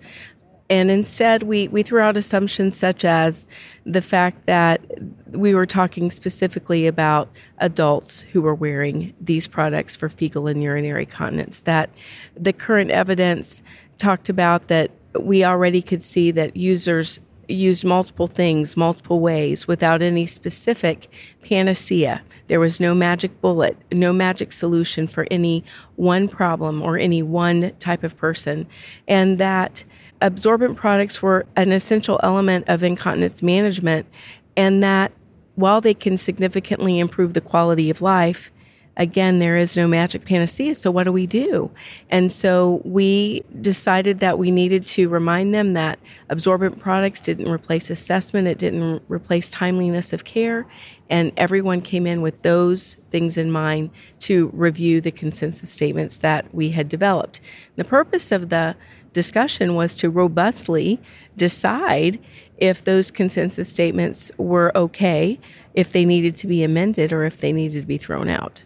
And 0.71 0.91
instead, 0.91 1.43
we, 1.43 1.69
we 1.69 1.83
threw 1.83 2.01
out 2.01 2.17
assumptions 2.17 2.79
such 2.79 3.05
as 3.05 3.47
the 3.85 4.01
fact 4.01 4.47
that 4.47 4.81
we 5.27 5.55
were 5.55 5.67
talking 5.67 6.11
specifically 6.11 6.87
about 6.87 7.29
adults 7.59 8.23
who 8.23 8.41
were 8.41 8.55
wearing 8.55 9.13
these 9.21 9.47
products 9.47 9.97
for 9.97 10.09
fecal 10.09 10.47
and 10.47 10.63
urinary 10.63 11.05
continence, 11.05 11.61
that 11.61 11.91
the 12.35 12.55
current 12.55 12.91
evidence 12.91 13.63
talked 13.99 14.31
about 14.31 14.69
that 14.69 14.91
we 15.21 15.45
already 15.45 15.83
could 15.83 16.03
see 16.03 16.31
that 16.31 16.57
users 16.57 17.21
used 17.49 17.85
multiple 17.85 18.27
things 18.27 18.77
multiple 18.77 19.21
ways 19.21 19.67
without 19.67 20.03
any 20.03 20.27
specific 20.27 21.09
panacea. 21.43 22.23
There 22.47 22.61
was 22.61 22.81
no 22.81 22.95
magic 22.95 23.41
bullet, 23.41 23.77
no 23.91 24.13
magic 24.13 24.53
solution 24.53 25.07
for 25.07 25.27
any 25.31 25.65
one 25.97 26.29
problem 26.29 26.83
or 26.83 26.99
any 26.99 27.23
one 27.23 27.73
type 27.79 28.05
of 28.05 28.17
person. 28.17 28.67
And 29.09 29.39
that 29.39 29.85
absorbent 30.21 30.77
products 30.77 31.23
were 31.23 31.47
an 31.57 31.73
essential 31.73 32.21
element 32.23 32.69
of 32.69 32.83
incontinence 32.83 33.43
management, 33.43 34.07
and 34.57 34.83
that 34.83 35.13
while 35.55 35.81
they 35.81 35.95
can 35.95 36.17
significantly 36.17 36.99
improve 36.99 37.35
the 37.35 37.41
quality 37.41 37.91
of 37.91 38.01
life, 38.01 38.51
again, 38.97 39.39
there 39.39 39.57
is 39.57 39.77
no 39.77 39.89
magic 39.89 40.25
panacea. 40.25 40.75
So, 40.75 40.91
what 40.91 41.05
do 41.05 41.13
we 41.13 41.27
do? 41.27 41.71
And 42.11 42.31
so, 42.31 42.83
we 42.85 43.43
decided 43.61 44.21
that 44.21 44.39
we 44.39 44.51
needed 44.51 44.87
to 44.87 45.09
remind 45.09 45.55
them 45.55 45.73
that 45.75 45.99
absorbent 46.29 46.79
products 46.79 47.21
didn't 47.21 47.49
replace 47.49 47.91
assessment, 47.91 48.49
it 48.49 48.59
didn't 48.59 49.03
replace 49.09 49.49
timeliness 49.51 50.13
of 50.13 50.25
care. 50.25 50.67
And 51.11 51.33
everyone 51.37 51.83
came 51.83 52.07
in 52.07 52.23
with 52.23 52.43
those 52.43 52.97
things 53.11 53.37
in 53.37 53.51
mind 53.51 53.91
to 54.21 54.51
review 54.55 55.01
the 55.01 55.11
consensus 55.11 55.71
statements 55.71 56.19
that 56.19 56.55
we 56.55 56.71
had 56.71 56.89
developed. 56.89 57.41
The 57.77 57.85
purpose 57.85 58.33
of 58.33 58.49
the 58.49 58.77
discussion 59.13 59.75
was 59.75 59.95
to 59.97 60.09
robustly 60.09 60.99
decide 61.37 62.19
if 62.57 62.85
those 62.85 63.11
consensus 63.11 63.69
statements 63.69 64.33
were 64.39 64.73
okay, 64.75 65.39
if 65.75 65.93
they 65.93 66.05
needed 66.05 66.37
to 66.39 66.47
be 66.47 66.63
amended, 66.63 67.13
or 67.13 67.25
if 67.25 67.39
they 67.41 67.53
needed 67.53 67.81
to 67.81 67.87
be 67.87 67.99
thrown 67.99 68.29
out. 68.29 68.65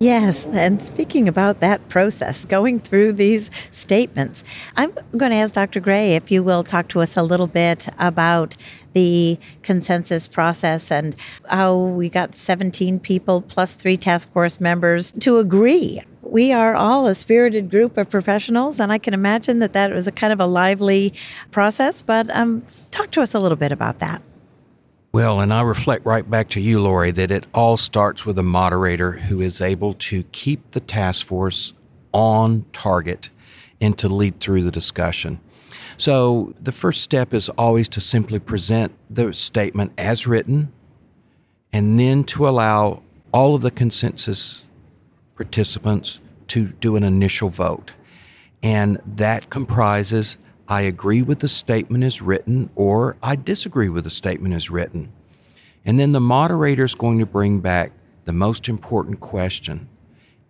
Yes, 0.00 0.44
and 0.46 0.82
speaking 0.82 1.28
about 1.28 1.60
that 1.60 1.88
process, 1.88 2.44
going 2.44 2.80
through 2.80 3.12
these 3.12 3.48
statements, 3.70 4.42
I'm 4.76 4.92
going 5.16 5.30
to 5.30 5.36
ask 5.36 5.54
Dr. 5.54 5.78
Gray 5.78 6.16
if 6.16 6.32
you 6.32 6.42
will 6.42 6.64
talk 6.64 6.88
to 6.88 7.00
us 7.00 7.16
a 7.16 7.22
little 7.22 7.46
bit 7.46 7.88
about 7.98 8.56
the 8.92 9.38
consensus 9.62 10.26
process 10.26 10.90
and 10.90 11.14
how 11.48 11.76
we 11.76 12.08
got 12.08 12.34
17 12.34 12.98
people 12.98 13.40
plus 13.40 13.76
three 13.76 13.96
task 13.96 14.30
force 14.32 14.60
members 14.60 15.12
to 15.20 15.38
agree. 15.38 16.02
We 16.22 16.52
are 16.52 16.74
all 16.74 17.06
a 17.06 17.14
spirited 17.14 17.70
group 17.70 17.96
of 17.96 18.10
professionals, 18.10 18.80
and 18.80 18.90
I 18.90 18.98
can 18.98 19.14
imagine 19.14 19.60
that 19.60 19.74
that 19.74 19.92
was 19.92 20.08
a 20.08 20.12
kind 20.12 20.32
of 20.32 20.40
a 20.40 20.46
lively 20.46 21.14
process. 21.52 22.02
But 22.02 22.28
um, 22.34 22.64
talk 22.90 23.12
to 23.12 23.22
us 23.22 23.32
a 23.32 23.38
little 23.40 23.56
bit 23.56 23.70
about 23.70 24.00
that. 24.00 24.20
Well, 25.14 25.38
and 25.38 25.54
I 25.54 25.60
reflect 25.60 26.04
right 26.06 26.28
back 26.28 26.48
to 26.48 26.60
you, 26.60 26.80
Lori, 26.80 27.12
that 27.12 27.30
it 27.30 27.46
all 27.54 27.76
starts 27.76 28.26
with 28.26 28.36
a 28.36 28.42
moderator 28.42 29.12
who 29.12 29.40
is 29.40 29.60
able 29.60 29.94
to 29.94 30.24
keep 30.32 30.72
the 30.72 30.80
task 30.80 31.24
force 31.24 31.72
on 32.12 32.64
target 32.72 33.30
and 33.80 33.96
to 33.98 34.08
lead 34.08 34.40
through 34.40 34.64
the 34.64 34.72
discussion. 34.72 35.38
So 35.96 36.52
the 36.60 36.72
first 36.72 37.00
step 37.00 37.32
is 37.32 37.48
always 37.50 37.88
to 37.90 38.00
simply 38.00 38.40
present 38.40 38.92
the 39.08 39.32
statement 39.32 39.92
as 39.96 40.26
written 40.26 40.72
and 41.72 41.96
then 41.96 42.24
to 42.24 42.48
allow 42.48 43.04
all 43.30 43.54
of 43.54 43.62
the 43.62 43.70
consensus 43.70 44.66
participants 45.36 46.18
to 46.48 46.72
do 46.80 46.96
an 46.96 47.04
initial 47.04 47.50
vote. 47.50 47.92
And 48.64 49.00
that 49.06 49.48
comprises 49.48 50.38
I 50.68 50.82
agree 50.82 51.22
with 51.22 51.40
the 51.40 51.48
statement 51.48 52.04
as 52.04 52.22
written, 52.22 52.70
or 52.74 53.16
I 53.22 53.36
disagree 53.36 53.88
with 53.88 54.04
the 54.04 54.10
statement 54.10 54.54
as 54.54 54.70
written. 54.70 55.12
And 55.84 56.00
then 56.00 56.12
the 56.12 56.20
moderator 56.20 56.84
is 56.84 56.94
going 56.94 57.18
to 57.18 57.26
bring 57.26 57.60
back 57.60 57.92
the 58.24 58.32
most 58.32 58.68
important 58.68 59.20
question 59.20 59.88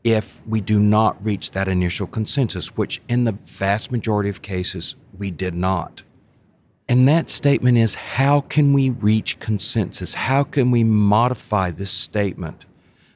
if 0.05 0.41
we 0.47 0.61
do 0.61 0.79
not 0.79 1.25
reach 1.25 1.51
that 1.53 1.67
initial 1.67 2.07
consensus, 2.07 2.77
which 2.77 3.01
in 3.09 3.25
the 3.25 3.33
vast 3.33 3.91
majority 3.91 4.29
of 4.29 4.43
cases 4.43 4.95
we 5.17 5.31
did 5.31 5.55
not. 5.55 6.05
And 6.89 7.09
that 7.09 7.31
statement 7.31 7.79
is 7.79 7.95
how 7.95 8.43
can 8.43 8.75
we 8.75 8.91
reach 8.91 9.39
consensus? 9.41 10.15
How 10.15 10.45
can 10.45 10.71
we 10.71 10.85
modify 10.85 11.71
this 11.71 11.91
statement 11.91 12.67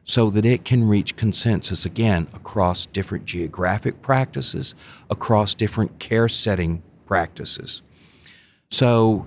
so 0.02 0.30
that 0.30 0.46
it 0.46 0.64
can 0.64 0.88
reach 0.88 1.16
consensus 1.16 1.84
again 1.84 2.26
across 2.32 2.86
different 2.86 3.26
geographic 3.26 4.00
practices, 4.00 4.74
across 5.10 5.54
different 5.54 5.98
care 5.98 6.28
setting 6.28 6.82
practices. 7.08 7.82
So, 8.70 9.26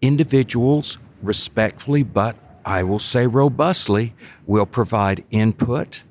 individuals 0.00 0.98
respectfully, 1.22 2.02
but 2.02 2.36
I 2.64 2.82
will 2.82 2.98
say 2.98 3.26
robustly, 3.26 4.14
will 4.46 4.66
provide 4.66 5.24
input. 5.30 6.04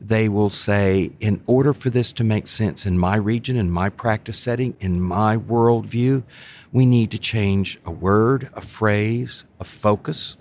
They 0.00 0.28
will 0.28 0.50
say, 0.50 1.12
in 1.20 1.42
order 1.46 1.72
for 1.72 1.88
this 1.88 2.12
to 2.14 2.24
make 2.24 2.48
sense 2.48 2.84
in 2.86 2.98
my 2.98 3.16
region, 3.16 3.56
in 3.56 3.70
my 3.70 3.88
practice 3.88 4.38
setting, 4.38 4.76
in 4.80 5.00
my 5.00 5.36
worldview, 5.36 6.24
we 6.72 6.86
need 6.86 7.12
to 7.12 7.18
change 7.18 7.78
a 7.86 7.92
word, 7.92 8.50
a 8.54 8.60
phrase, 8.60 9.44
a 9.60 9.64
focus. 9.64 10.36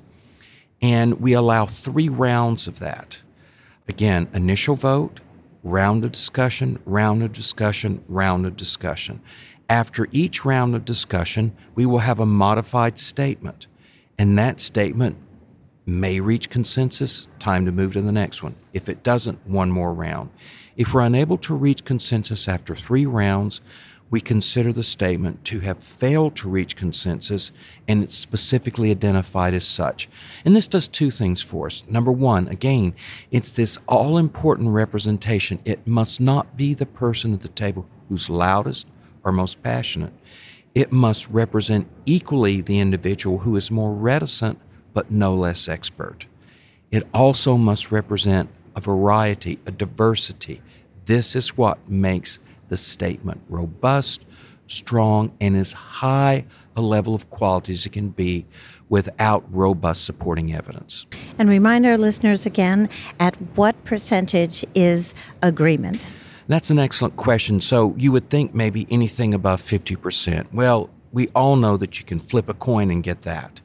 And 0.81 1.21
we 1.21 1.33
allow 1.33 1.67
three 1.67 2.09
rounds 2.09 2.67
of 2.67 2.79
that. 2.79 3.21
Again, 3.87 4.29
initial 4.33 4.75
vote, 4.75 5.21
round 5.63 6.03
of 6.03 6.11
discussion, 6.11 6.79
round 6.85 7.21
of 7.21 7.31
discussion, 7.31 8.03
round 8.07 8.45
of 8.47 8.57
discussion. 8.57 9.21
After 9.71 10.09
each 10.11 10.43
round 10.43 10.75
of 10.75 10.83
discussion, 10.83 11.55
we 11.75 11.85
will 11.85 11.99
have 11.99 12.19
a 12.19 12.25
modified 12.25 12.99
statement, 12.99 13.67
and 14.17 14.37
that 14.37 14.59
statement 14.59 15.15
may 15.85 16.19
reach 16.19 16.49
consensus, 16.49 17.29
time 17.39 17.65
to 17.65 17.71
move 17.71 17.93
to 17.93 18.01
the 18.01 18.11
next 18.11 18.43
one. 18.43 18.55
If 18.73 18.89
it 18.89 19.01
doesn't, 19.01 19.47
one 19.47 19.71
more 19.71 19.93
round. 19.93 20.31
If 20.75 20.93
we're 20.93 20.99
unable 20.99 21.37
to 21.37 21.55
reach 21.55 21.85
consensus 21.85 22.49
after 22.49 22.75
three 22.75 23.05
rounds, 23.05 23.61
we 24.09 24.19
consider 24.19 24.73
the 24.73 24.83
statement 24.83 25.45
to 25.45 25.61
have 25.61 25.81
failed 25.81 26.35
to 26.35 26.49
reach 26.49 26.75
consensus 26.75 27.53
and 27.87 28.03
it's 28.03 28.13
specifically 28.13 28.91
identified 28.91 29.53
as 29.53 29.65
such. 29.65 30.09
And 30.43 30.53
this 30.53 30.67
does 30.67 30.89
two 30.89 31.11
things 31.11 31.41
for 31.41 31.67
us. 31.67 31.87
Number 31.87 32.11
one, 32.11 32.49
again, 32.49 32.93
it's 33.31 33.53
this 33.53 33.77
all 33.87 34.17
important 34.17 34.71
representation. 34.71 35.59
It 35.63 35.87
must 35.87 36.19
not 36.19 36.57
be 36.57 36.73
the 36.73 36.85
person 36.85 37.33
at 37.33 37.41
the 37.41 37.47
table 37.47 37.87
who's 38.09 38.29
loudest 38.29 38.85
or 39.23 39.31
most 39.31 39.61
passionate. 39.61 40.13
It 40.73 40.91
must 40.91 41.29
represent 41.29 41.87
equally 42.05 42.61
the 42.61 42.79
individual 42.79 43.39
who 43.39 43.55
is 43.55 43.69
more 43.69 43.93
reticent 43.93 44.59
but 44.93 45.11
no 45.11 45.33
less 45.33 45.67
expert. 45.67 46.27
It 46.91 47.07
also 47.13 47.57
must 47.57 47.91
represent 47.91 48.49
a 48.75 48.81
variety, 48.81 49.59
a 49.65 49.71
diversity. 49.71 50.61
This 51.05 51.35
is 51.35 51.57
what 51.57 51.89
makes 51.89 52.39
the 52.69 52.77
statement 52.77 53.41
robust, 53.49 54.25
strong, 54.67 55.31
and 55.41 55.55
as 55.55 55.73
high 55.73 56.45
a 56.75 56.81
level 56.81 57.13
of 57.13 57.29
quality 57.29 57.73
as 57.73 57.85
it 57.85 57.91
can 57.91 58.09
be 58.09 58.45
without 58.87 59.43
robust 59.53 60.05
supporting 60.05 60.53
evidence. 60.53 61.05
And 61.37 61.49
remind 61.49 61.85
our 61.85 61.97
listeners 61.97 62.45
again 62.45 62.87
at 63.19 63.35
what 63.55 63.83
percentage 63.83 64.65
is 64.73 65.13
agreement? 65.41 66.07
That's 66.47 66.69
an 66.69 66.79
excellent 66.79 67.15
question. 67.15 67.61
So 67.61 67.95
you 67.97 68.11
would 68.11 68.29
think 68.29 68.53
maybe 68.53 68.87
anything 68.89 69.33
above 69.33 69.61
50%. 69.61 70.53
Well, 70.53 70.89
we 71.11 71.27
all 71.29 71.55
know 71.55 71.77
that 71.77 71.99
you 71.99 72.05
can 72.05 72.19
flip 72.19 72.49
a 72.49 72.53
coin 72.53 72.89
and 72.91 73.03
get 73.03 73.21
that. 73.21 73.61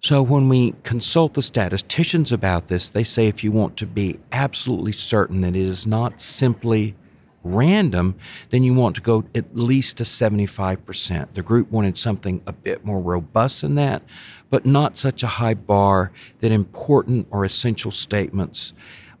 So 0.00 0.20
when 0.20 0.48
we 0.48 0.74
consult 0.82 1.34
the 1.34 1.42
statisticians 1.42 2.32
about 2.32 2.66
this, 2.66 2.88
they 2.88 3.04
say 3.04 3.28
if 3.28 3.44
you 3.44 3.52
want 3.52 3.76
to 3.76 3.86
be 3.86 4.18
absolutely 4.32 4.90
certain 4.90 5.42
that 5.42 5.54
it 5.54 5.62
is 5.62 5.86
not 5.86 6.20
simply 6.20 6.96
random, 7.44 8.16
then 8.50 8.62
you 8.62 8.74
want 8.74 8.96
to 8.96 9.02
go 9.02 9.24
at 9.34 9.56
least 9.56 9.98
to 9.98 10.04
75%. 10.04 11.34
The 11.34 11.42
group 11.42 11.70
wanted 11.70 11.98
something 11.98 12.42
a 12.46 12.52
bit 12.52 12.84
more 12.84 13.00
robust 13.00 13.62
than 13.62 13.76
that, 13.76 14.02
but 14.50 14.66
not 14.66 14.96
such 14.96 15.22
a 15.22 15.28
high 15.28 15.54
bar 15.54 16.10
that 16.40 16.52
important 16.52 17.28
or 17.30 17.44
essential 17.44 17.90
statements 17.90 18.72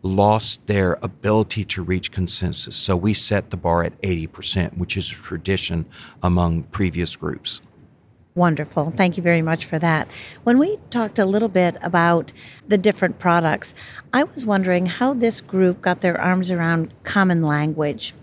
lost 0.02 0.66
their 0.66 0.98
ability 1.02 1.64
to 1.64 1.82
reach 1.82 2.10
consensus. 2.10 2.76
So 2.76 2.96
we 2.96 3.14
set 3.14 3.50
the 3.50 3.56
bar 3.56 3.84
at 3.84 4.00
80%, 4.02 4.76
which 4.76 4.96
is 4.96 5.10
a 5.10 5.14
tradition 5.14 5.86
among 6.22 6.64
previous 6.64 7.16
groups. 7.16 7.60
Wonderful. 8.34 8.90
Thank 8.90 9.18
you 9.18 9.22
very 9.22 9.42
much 9.42 9.66
for 9.66 9.78
that. 9.78 10.08
When 10.42 10.58
we 10.58 10.78
talked 10.88 11.18
a 11.18 11.26
little 11.26 11.50
bit 11.50 11.76
about 11.82 12.32
the 12.66 12.78
different 12.78 13.18
products, 13.18 13.74
I 14.12 14.24
was 14.24 14.46
wondering 14.46 14.86
how 14.86 15.12
this 15.12 15.42
group 15.42 15.82
got 15.82 16.00
their 16.00 16.18
arms 16.18 16.50
around 16.50 16.94
common 17.04 17.42
language. 17.42 18.14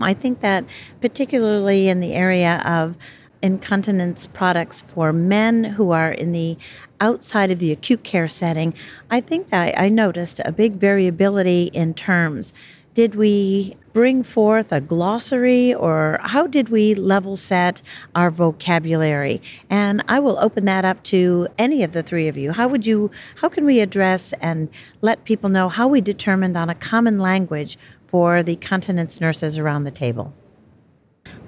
I 0.00 0.14
think 0.14 0.40
that, 0.40 0.64
particularly 1.00 1.88
in 1.88 2.00
the 2.00 2.14
area 2.14 2.62
of 2.64 2.96
incontinence 3.42 4.26
products 4.26 4.82
for 4.82 5.12
men 5.12 5.64
who 5.64 5.90
are 5.90 6.12
in 6.12 6.32
the 6.32 6.56
outside 7.00 7.50
of 7.50 7.58
the 7.58 7.72
acute 7.72 8.04
care 8.04 8.28
setting, 8.28 8.72
I 9.10 9.20
think 9.20 9.48
that 9.48 9.78
I 9.78 9.88
noticed 9.88 10.40
a 10.44 10.52
big 10.52 10.74
variability 10.74 11.64
in 11.74 11.94
terms. 11.94 12.54
Did 12.94 13.14
we 13.14 13.74
bring 13.92 14.22
forth 14.22 14.70
a 14.70 14.80
glossary 14.80 15.72
or 15.72 16.18
how 16.22 16.46
did 16.46 16.68
we 16.68 16.94
level 16.94 17.36
set 17.36 17.80
our 18.14 18.30
vocabulary? 18.30 19.40
And 19.70 20.02
I 20.08 20.20
will 20.20 20.38
open 20.38 20.66
that 20.66 20.84
up 20.84 21.02
to 21.04 21.48
any 21.58 21.82
of 21.82 21.92
the 21.92 22.02
three 22.02 22.28
of 22.28 22.36
you. 22.36 22.52
How 22.52 22.68
would 22.68 22.86
you 22.86 23.10
how 23.36 23.48
can 23.48 23.64
we 23.64 23.80
address 23.80 24.32
and 24.34 24.68
let 25.00 25.24
people 25.24 25.48
know 25.48 25.68
how 25.68 25.88
we 25.88 26.00
determined 26.00 26.56
on 26.56 26.68
a 26.68 26.74
common 26.74 27.18
language 27.18 27.78
for 28.06 28.42
the 28.42 28.56
continence 28.56 29.20
nurses 29.20 29.58
around 29.58 29.84
the 29.84 29.90
table? 29.90 30.34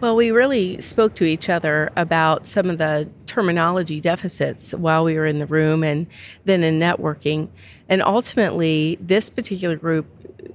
Well, 0.04 0.16
we 0.16 0.32
really 0.32 0.82
spoke 0.82 1.14
to 1.14 1.24
each 1.24 1.48
other 1.48 1.90
about 1.96 2.44
some 2.44 2.68
of 2.68 2.76
the 2.76 3.10
terminology 3.24 4.02
deficits 4.02 4.74
while 4.74 5.02
we 5.02 5.14
were 5.14 5.24
in 5.24 5.38
the 5.38 5.46
room 5.46 5.82
and 5.82 6.06
then 6.44 6.62
in 6.62 6.78
networking. 6.78 7.48
And 7.88 8.02
ultimately, 8.02 8.98
this 9.00 9.30
particular 9.30 9.76
group, 9.76 10.04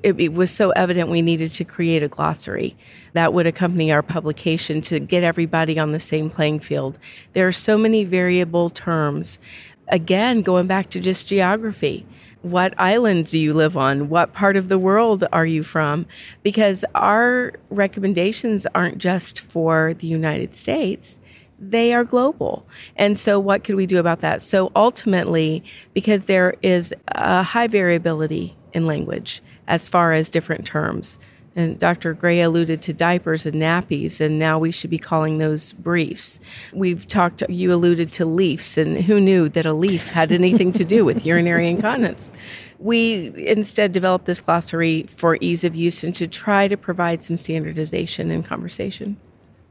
it, 0.03 0.19
it, 0.19 0.33
was 0.33 0.51
so 0.51 0.69
evident 0.75 1.09
we 1.09 1.23
needed 1.23 1.49
to 1.53 1.63
create 1.63 2.03
a 2.03 2.07
glossary 2.07 2.75
that 3.13 3.33
would 3.33 3.47
accompany 3.47 3.91
our 3.91 4.03
publication 4.03 4.81
to 4.81 4.99
get 4.99 5.23
everybody 5.23 5.79
on 5.79 5.93
the 5.93 5.99
same 5.99 6.29
playing 6.29 6.59
field. 6.59 6.99
There 7.33 7.47
are 7.47 7.51
so 7.51 7.75
many 7.75 8.03
variable 8.03 8.69
terms 8.69 9.39
again, 9.87 10.43
going 10.43 10.67
back 10.67 10.91
to 10.91 10.99
just 10.99 11.27
geography. 11.27 12.05
What 12.41 12.73
island 12.77 13.27
do 13.27 13.37
you 13.37 13.53
live 13.53 13.75
on? 13.75 14.07
What 14.07 14.31
part 14.31 14.55
of 14.55 14.69
the 14.69 14.79
world 14.79 15.25
are 15.33 15.45
you 15.45 15.61
from? 15.61 16.05
Because 16.41 16.85
our 16.95 17.53
recommendations 17.69 18.65
aren't 18.73 18.97
just 18.97 19.41
for 19.41 19.93
the 19.93 20.07
United 20.07 20.55
States 20.55 21.19
they 21.59 21.93
are 21.93 22.03
global. 22.03 22.65
And 22.95 23.19
so, 23.19 23.39
what 23.39 23.63
could 23.63 23.75
we 23.75 23.85
do 23.85 23.99
about 23.99 24.19
that? 24.19 24.41
So, 24.41 24.71
ultimately, 24.75 25.63
because 25.93 26.25
there 26.25 26.55
is 26.61 26.93
a 27.09 27.43
high 27.43 27.67
variability 27.67 28.55
in 28.73 28.87
language 28.87 29.41
as 29.67 29.89
far 29.89 30.13
as 30.13 30.29
different 30.29 30.65
terms, 30.65 31.19
and 31.59 31.77
Dr. 31.77 32.13
Gray 32.13 32.39
alluded 32.39 32.81
to 32.83 32.93
diapers 32.93 33.45
and 33.45 33.55
nappies, 33.55 34.21
and 34.21 34.39
now 34.39 34.57
we 34.57 34.71
should 34.71 34.89
be 34.89 34.97
calling 34.97 35.37
those 35.37 35.73
briefs. 35.73 36.39
We've 36.71 37.05
talked, 37.05 37.43
you 37.49 37.73
alluded 37.73 38.13
to 38.13 38.25
leafs, 38.25 38.77
and 38.77 38.97
who 38.97 39.19
knew 39.19 39.49
that 39.49 39.65
a 39.65 39.73
leaf 39.73 40.07
had 40.07 40.31
anything 40.31 40.71
to 40.73 40.85
do 40.85 41.03
with 41.03 41.25
urinary 41.25 41.67
incontinence? 41.67 42.31
We 42.79 43.33
instead 43.35 43.91
developed 43.91 44.25
this 44.25 44.39
glossary 44.39 45.03
for 45.03 45.37
ease 45.41 45.65
of 45.65 45.75
use 45.75 46.01
and 46.03 46.15
to 46.15 46.27
try 46.27 46.69
to 46.69 46.77
provide 46.77 47.21
some 47.23 47.35
standardization 47.35 48.31
in 48.31 48.41
conversation. 48.41 49.17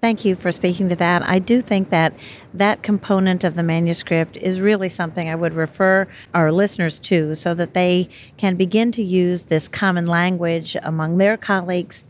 Thank 0.01 0.25
you 0.25 0.37
for 0.37 0.53
speaking 0.53 0.89
to 0.91 0.97
that. 0.97 1.29
I 1.29 1.41
do 1.41 1.61
think 1.61 1.91
that 1.91 2.15
that 2.55 2.85
component 2.85 3.43
of 3.43 3.57
the 3.57 3.65
manuscript 3.65 4.37
is 4.37 4.61
really 4.61 4.89
something 4.89 5.29
I 5.29 5.35
would 5.35 5.55
refer 5.55 6.07
our 6.33 6.53
listeners 6.53 7.01
to 7.01 7.35
so 7.35 7.53
that 7.55 7.75
they 7.75 8.09
can 8.37 8.55
begin 8.55 8.93
to 8.93 9.03
use 9.03 9.45
this 9.45 9.69
common 9.69 10.07
language 10.07 10.77
among 10.85 11.19
their 11.19 11.37
colleagues, 11.37 12.05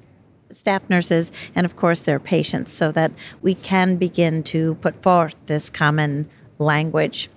staff 0.50 0.88
nurses, 0.90 1.32
and 1.54 1.64
of 1.64 1.76
course 1.76 2.02
their 2.02 2.20
patients 2.20 2.74
so 2.74 2.92
that 2.92 3.10
we 3.40 3.54
can 3.54 3.96
begin 3.96 4.42
to 4.42 4.74
put 4.76 5.02
forth 5.02 5.36
this 5.46 5.70
common 5.70 6.28
language. 6.58 7.30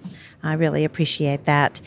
I 0.43 0.53
really 0.53 0.83
appreciate 0.83 1.45
that. 1.45 1.79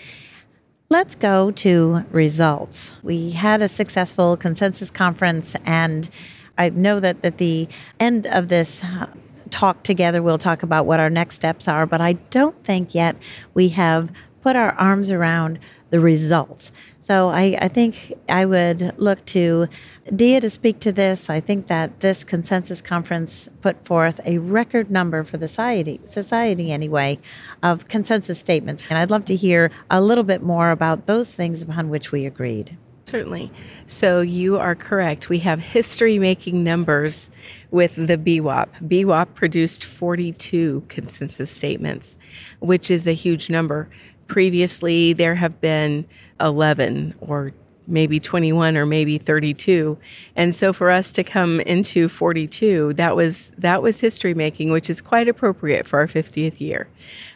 Let's 0.88 1.16
go 1.16 1.50
to 1.50 2.04
results. 2.10 2.94
We 3.02 3.32
had 3.32 3.60
a 3.60 3.68
successful 3.68 4.38
consensus 4.38 4.90
conference 4.90 5.54
and 5.66 6.08
I 6.56 6.70
know 6.70 7.00
that 7.00 7.24
at 7.24 7.38
the 7.38 7.68
end 7.98 8.26
of 8.26 8.48
this 8.48 8.84
uh, 8.84 9.06
talk 9.50 9.82
together, 9.82 10.22
we'll 10.22 10.38
talk 10.38 10.62
about 10.62 10.86
what 10.86 11.00
our 11.00 11.10
next 11.10 11.36
steps 11.36 11.68
are, 11.68 11.86
but 11.86 12.00
I 12.00 12.14
don't 12.30 12.62
think 12.64 12.94
yet 12.94 13.16
we 13.54 13.70
have 13.70 14.12
put 14.42 14.56
our 14.56 14.72
arms 14.72 15.10
around 15.10 15.58
the 15.88 15.98
results. 15.98 16.70
So 17.00 17.30
I, 17.30 17.56
I 17.62 17.68
think 17.68 18.12
I 18.28 18.44
would 18.44 18.98
look 18.98 19.24
to 19.26 19.68
Dea 20.14 20.40
to 20.40 20.50
speak 20.50 20.80
to 20.80 20.92
this. 20.92 21.30
I 21.30 21.40
think 21.40 21.68
that 21.68 22.00
this 22.00 22.24
consensus 22.24 22.82
conference 22.82 23.48
put 23.62 23.82
forth 23.84 24.20
a 24.26 24.38
record 24.38 24.90
number 24.90 25.22
for 25.22 25.38
the 25.38 25.48
society, 25.48 26.00
society 26.04 26.72
anyway, 26.72 27.18
of 27.62 27.88
consensus 27.88 28.38
statements. 28.38 28.82
And 28.90 28.98
I'd 28.98 29.10
love 29.10 29.24
to 29.26 29.34
hear 29.34 29.70
a 29.88 30.02
little 30.02 30.24
bit 30.24 30.42
more 30.42 30.72
about 30.72 31.06
those 31.06 31.34
things 31.34 31.62
upon 31.62 31.88
which 31.88 32.12
we 32.12 32.26
agreed. 32.26 32.76
Certainly. 33.04 33.50
So 33.86 34.22
you 34.22 34.56
are 34.56 34.74
correct. 34.74 35.28
We 35.28 35.38
have 35.40 35.60
history 35.60 36.18
making 36.18 36.64
numbers 36.64 37.30
with 37.70 37.94
the 37.96 38.16
BWAP. 38.16 38.68
BWAP 38.88 39.34
produced 39.34 39.84
42 39.84 40.84
consensus 40.88 41.50
statements, 41.50 42.18
which 42.60 42.90
is 42.90 43.06
a 43.06 43.12
huge 43.12 43.50
number. 43.50 43.90
Previously, 44.26 45.12
there 45.12 45.34
have 45.34 45.60
been 45.60 46.06
11 46.40 47.14
or 47.20 47.52
maybe 47.86 48.18
21 48.18 48.76
or 48.76 48.86
maybe 48.86 49.18
32 49.18 49.98
and 50.36 50.54
so 50.54 50.72
for 50.72 50.88
us 50.90 51.10
to 51.10 51.22
come 51.22 51.60
into 51.60 52.08
42 52.08 52.94
that 52.94 53.14
was 53.14 53.50
that 53.58 53.82
was 53.82 54.00
history 54.00 54.32
making 54.32 54.70
which 54.70 54.88
is 54.88 55.02
quite 55.02 55.28
appropriate 55.28 55.86
for 55.86 55.98
our 55.98 56.06
50th 56.06 56.60
year 56.60 56.88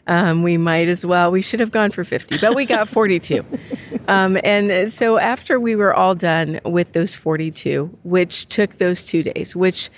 um, 0.06 0.42
we 0.42 0.56
might 0.56 0.88
as 0.88 1.04
well 1.04 1.30
we 1.30 1.42
should 1.42 1.60
have 1.60 1.70
gone 1.70 1.90
for 1.90 2.02
50 2.02 2.38
but 2.40 2.54
we 2.54 2.64
got 2.64 2.88
42 2.88 3.44
um, 4.08 4.36
and 4.42 4.90
so 4.90 5.18
after 5.18 5.60
we 5.60 5.76
were 5.76 5.94
all 5.94 6.14
done 6.14 6.58
with 6.64 6.92
those 6.92 7.14
42 7.14 7.96
which 8.02 8.46
took 8.46 8.74
those 8.74 9.04
two 9.04 9.22
days 9.22 9.54
which 9.54 9.90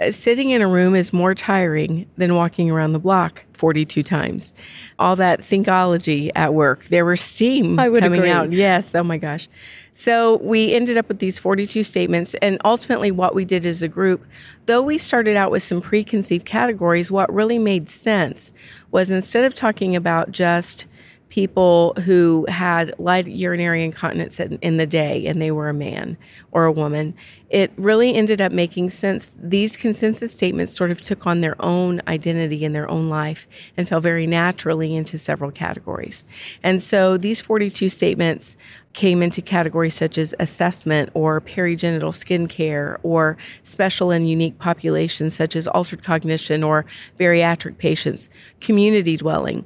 uh, 0.00 0.10
sitting 0.10 0.50
in 0.50 0.62
a 0.62 0.68
room 0.68 0.94
is 0.94 1.12
more 1.12 1.34
tiring 1.34 2.08
than 2.16 2.34
walking 2.34 2.70
around 2.70 2.92
the 2.92 2.98
block 2.98 3.44
42 3.54 4.02
times. 4.02 4.54
All 4.98 5.16
that 5.16 5.40
thinkology 5.40 6.30
at 6.34 6.54
work. 6.54 6.84
There 6.84 7.04
were 7.04 7.16
steam 7.16 7.76
coming 7.76 8.04
agree. 8.04 8.30
out. 8.30 8.52
Yes. 8.52 8.94
Oh 8.94 9.02
my 9.02 9.18
gosh. 9.18 9.48
So 9.92 10.36
we 10.36 10.74
ended 10.74 10.96
up 10.96 11.08
with 11.08 11.18
these 11.18 11.40
42 11.40 11.82
statements. 11.82 12.34
And 12.34 12.58
ultimately, 12.64 13.10
what 13.10 13.34
we 13.34 13.44
did 13.44 13.66
as 13.66 13.82
a 13.82 13.88
group, 13.88 14.24
though 14.66 14.82
we 14.82 14.96
started 14.96 15.36
out 15.36 15.50
with 15.50 15.64
some 15.64 15.80
preconceived 15.80 16.46
categories, 16.46 17.10
what 17.10 17.32
really 17.32 17.58
made 17.58 17.88
sense 17.88 18.52
was 18.92 19.10
instead 19.10 19.44
of 19.44 19.56
talking 19.56 19.96
about 19.96 20.30
just 20.30 20.86
people 21.28 21.94
who 22.04 22.46
had 22.48 22.98
light 22.98 23.26
urinary 23.28 23.84
incontinence 23.84 24.40
in, 24.40 24.78
the 24.78 24.86
day 24.86 25.26
and 25.26 25.42
they 25.42 25.50
were 25.50 25.68
a 25.68 25.74
man 25.74 26.16
or 26.52 26.64
a 26.64 26.72
woman, 26.72 27.14
it 27.50 27.72
really 27.76 28.14
ended 28.14 28.40
up 28.40 28.52
making 28.52 28.90
sense. 28.90 29.36
These 29.40 29.76
consensus 29.76 30.32
statements 30.32 30.72
sort 30.72 30.90
of 30.90 31.02
took 31.02 31.26
on 31.26 31.40
their 31.40 31.56
own 31.60 32.00
identity 32.06 32.64
in 32.64 32.72
their 32.72 32.90
own 32.90 33.08
life 33.08 33.48
and 33.76 33.88
fell 33.88 34.00
very 34.00 34.26
naturally 34.26 34.94
into 34.94 35.18
several 35.18 35.50
categories. 35.50 36.24
And 36.62 36.80
so 36.80 37.16
these 37.16 37.40
42 37.40 37.88
statements 37.88 38.56
came 38.94 39.22
into 39.22 39.42
categories 39.42 39.94
such 39.94 40.18
as 40.18 40.34
assessment 40.40 41.10
or 41.14 41.40
perigenital 41.40 42.12
skin 42.12 42.48
care 42.48 42.98
or 43.02 43.36
special 43.62 44.10
and 44.10 44.28
unique 44.28 44.58
populations 44.58 45.34
such 45.34 45.56
as 45.56 45.68
altered 45.68 46.02
cognition 46.02 46.64
or 46.64 46.84
bariatric 47.18 47.78
patients, 47.78 48.30
community 48.60 49.16
dwelling, 49.16 49.64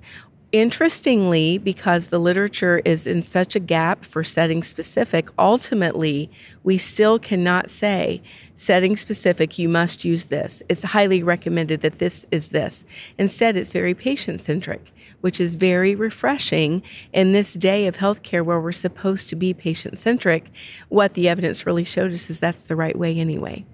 Interestingly, 0.52 1.56
because 1.56 2.10
the 2.10 2.18
literature 2.18 2.82
is 2.84 3.06
in 3.06 3.22
such 3.22 3.56
a 3.56 3.60
gap 3.60 4.04
for 4.04 4.22
setting 4.22 4.62
specific, 4.62 5.30
ultimately, 5.38 6.30
we 6.62 6.76
still 6.76 7.18
cannot 7.18 7.70
say 7.70 8.20
setting 8.54 8.94
specific, 8.94 9.58
you 9.58 9.66
must 9.66 10.04
use 10.04 10.26
this. 10.26 10.62
It's 10.68 10.82
highly 10.82 11.22
recommended 11.22 11.80
that 11.80 11.98
this 11.98 12.26
is 12.30 12.50
this. 12.50 12.84
Instead, 13.16 13.56
it's 13.56 13.72
very 13.72 13.94
patient 13.94 14.42
centric, 14.42 14.92
which 15.22 15.40
is 15.40 15.54
very 15.54 15.94
refreshing 15.94 16.82
in 17.14 17.32
this 17.32 17.54
day 17.54 17.86
of 17.86 17.96
healthcare 17.96 18.44
where 18.44 18.60
we're 18.60 18.72
supposed 18.72 19.30
to 19.30 19.36
be 19.36 19.54
patient 19.54 19.98
centric. 19.98 20.50
What 20.90 21.14
the 21.14 21.30
evidence 21.30 21.64
really 21.64 21.84
showed 21.84 22.12
us 22.12 22.28
is 22.28 22.40
that's 22.40 22.64
the 22.64 22.76
right 22.76 22.98
way 22.98 23.18
anyway. 23.18 23.64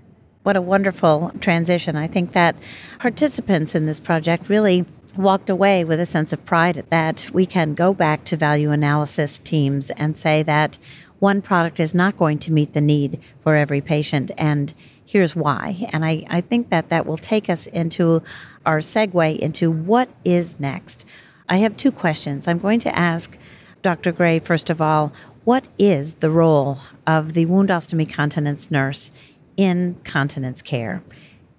What 0.45 0.55
a 0.55 0.63
wonderful 0.63 1.33
transition. 1.41 1.97
I 1.97 2.07
think 2.07 2.33
that 2.33 2.55
participants 3.01 3.75
in 3.75 3.87
this 3.87 3.99
project 3.99 4.49
really 4.49 4.87
walked 5.19 5.51
away 5.51 5.85
with 5.85 5.99
a 5.99 6.07
sense 6.07 6.33
of 6.33 6.45
pride 6.45 6.77
that 6.91 7.29
we 7.35 7.45
can 7.45 7.75
go 7.75 7.93
back 7.93 8.25
to 8.25 8.37
value 8.37 8.71
analysis 8.71 9.39
teams 9.41 9.91
and 9.91 10.17
say 10.17 10.45
that 10.45 10.79
one 11.19 11.43
product 11.43 11.81
is 11.81 11.93
not 11.95 12.17
going 12.17 12.39
to 12.39 12.53
meet 12.53 12.73
the 12.73 12.81
need 12.81 13.19
for 13.41 13.57
every 13.57 13.81
patient 13.81 14.31
and 14.39 14.73
here's 15.05 15.35
why. 15.35 15.89
And 15.93 16.05
I, 16.05 16.25
I 16.31 16.41
think 16.41 16.69
that 16.69 16.91
that 16.91 17.05
will 17.05 17.17
take 17.17 17.51
us 17.51 17.67
into 17.67 18.23
our 18.65 18.79
segue 18.79 19.39
into 19.39 19.71
what 19.71 20.09
is 20.25 20.61
next. 20.61 21.05
I 21.49 21.57
have 21.59 21.77
two 21.77 21.91
questions. 21.91 22.47
I'm 22.47 22.59
going 22.59 22.81
to 22.81 22.97
ask 22.97 23.37
dr 23.81 24.11
gray 24.13 24.41
first 24.41 24.71
of 24.71 24.83
all 24.83 25.13
what 25.45 25.69
is 25.79 26.17
the 26.17 26.31
role 26.31 26.79
of 27.07 27.33
the 27.35 27.47
wound 27.47 27.69
ostomy 27.69 28.13
continence 28.13 28.73
nurse 28.73 29.13
in 29.57 29.95
continence 30.05 30.63
care 30.63 31.01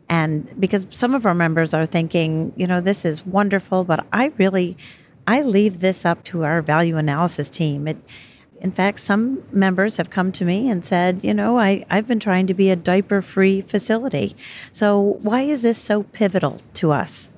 and 0.10 0.60
because 0.60 0.88
some 0.90 1.14
of 1.14 1.26
our 1.26 1.36
members 1.36 1.74
are 1.74 1.86
thinking, 1.86 2.52
you 2.56 2.66
know, 2.66 2.82
this 2.82 3.06
is 3.06 3.26
wonderful, 3.26 3.84
but 3.84 4.06
I 4.12 4.34
really, 4.38 4.76
I 5.28 5.42
leave 5.42 5.80
this 5.80 6.04
up 6.04 6.24
to 6.26 6.44
our 6.44 6.62
value 6.62 6.98
analysis 6.98 7.50
team. 7.50 7.88
It, 7.88 7.98
in 8.60 8.72
fact, 8.72 9.00
some 9.00 9.44
members 9.52 9.98
have 9.98 10.10
come 10.10 10.32
to 10.34 10.44
me 10.44 10.68
and 10.68 10.84
said, 10.84 11.24
you 11.24 11.34
know, 11.34 11.60
I, 11.60 11.86
I've 11.90 12.08
been 12.08 12.20
trying 12.20 12.48
to 12.48 12.54
be 12.54 12.72
a 12.72 12.76
diaper 12.76 13.22
free 13.22 13.62
facility. 13.62 14.36
So 14.72 15.20
why 15.22 15.42
is 15.42 15.62
this 15.62 15.78
so 15.78 16.04
pivotal 16.04 16.60
to 16.74 16.92
us? 16.92 17.32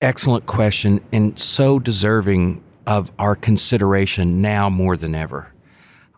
Excellent 0.00 0.46
question, 0.46 1.04
and 1.12 1.38
so 1.38 1.78
deserving 1.78 2.64
of 2.86 3.12
our 3.18 3.36
consideration 3.36 4.40
now 4.40 4.70
more 4.70 4.96
than 4.96 5.14
ever. 5.14 5.52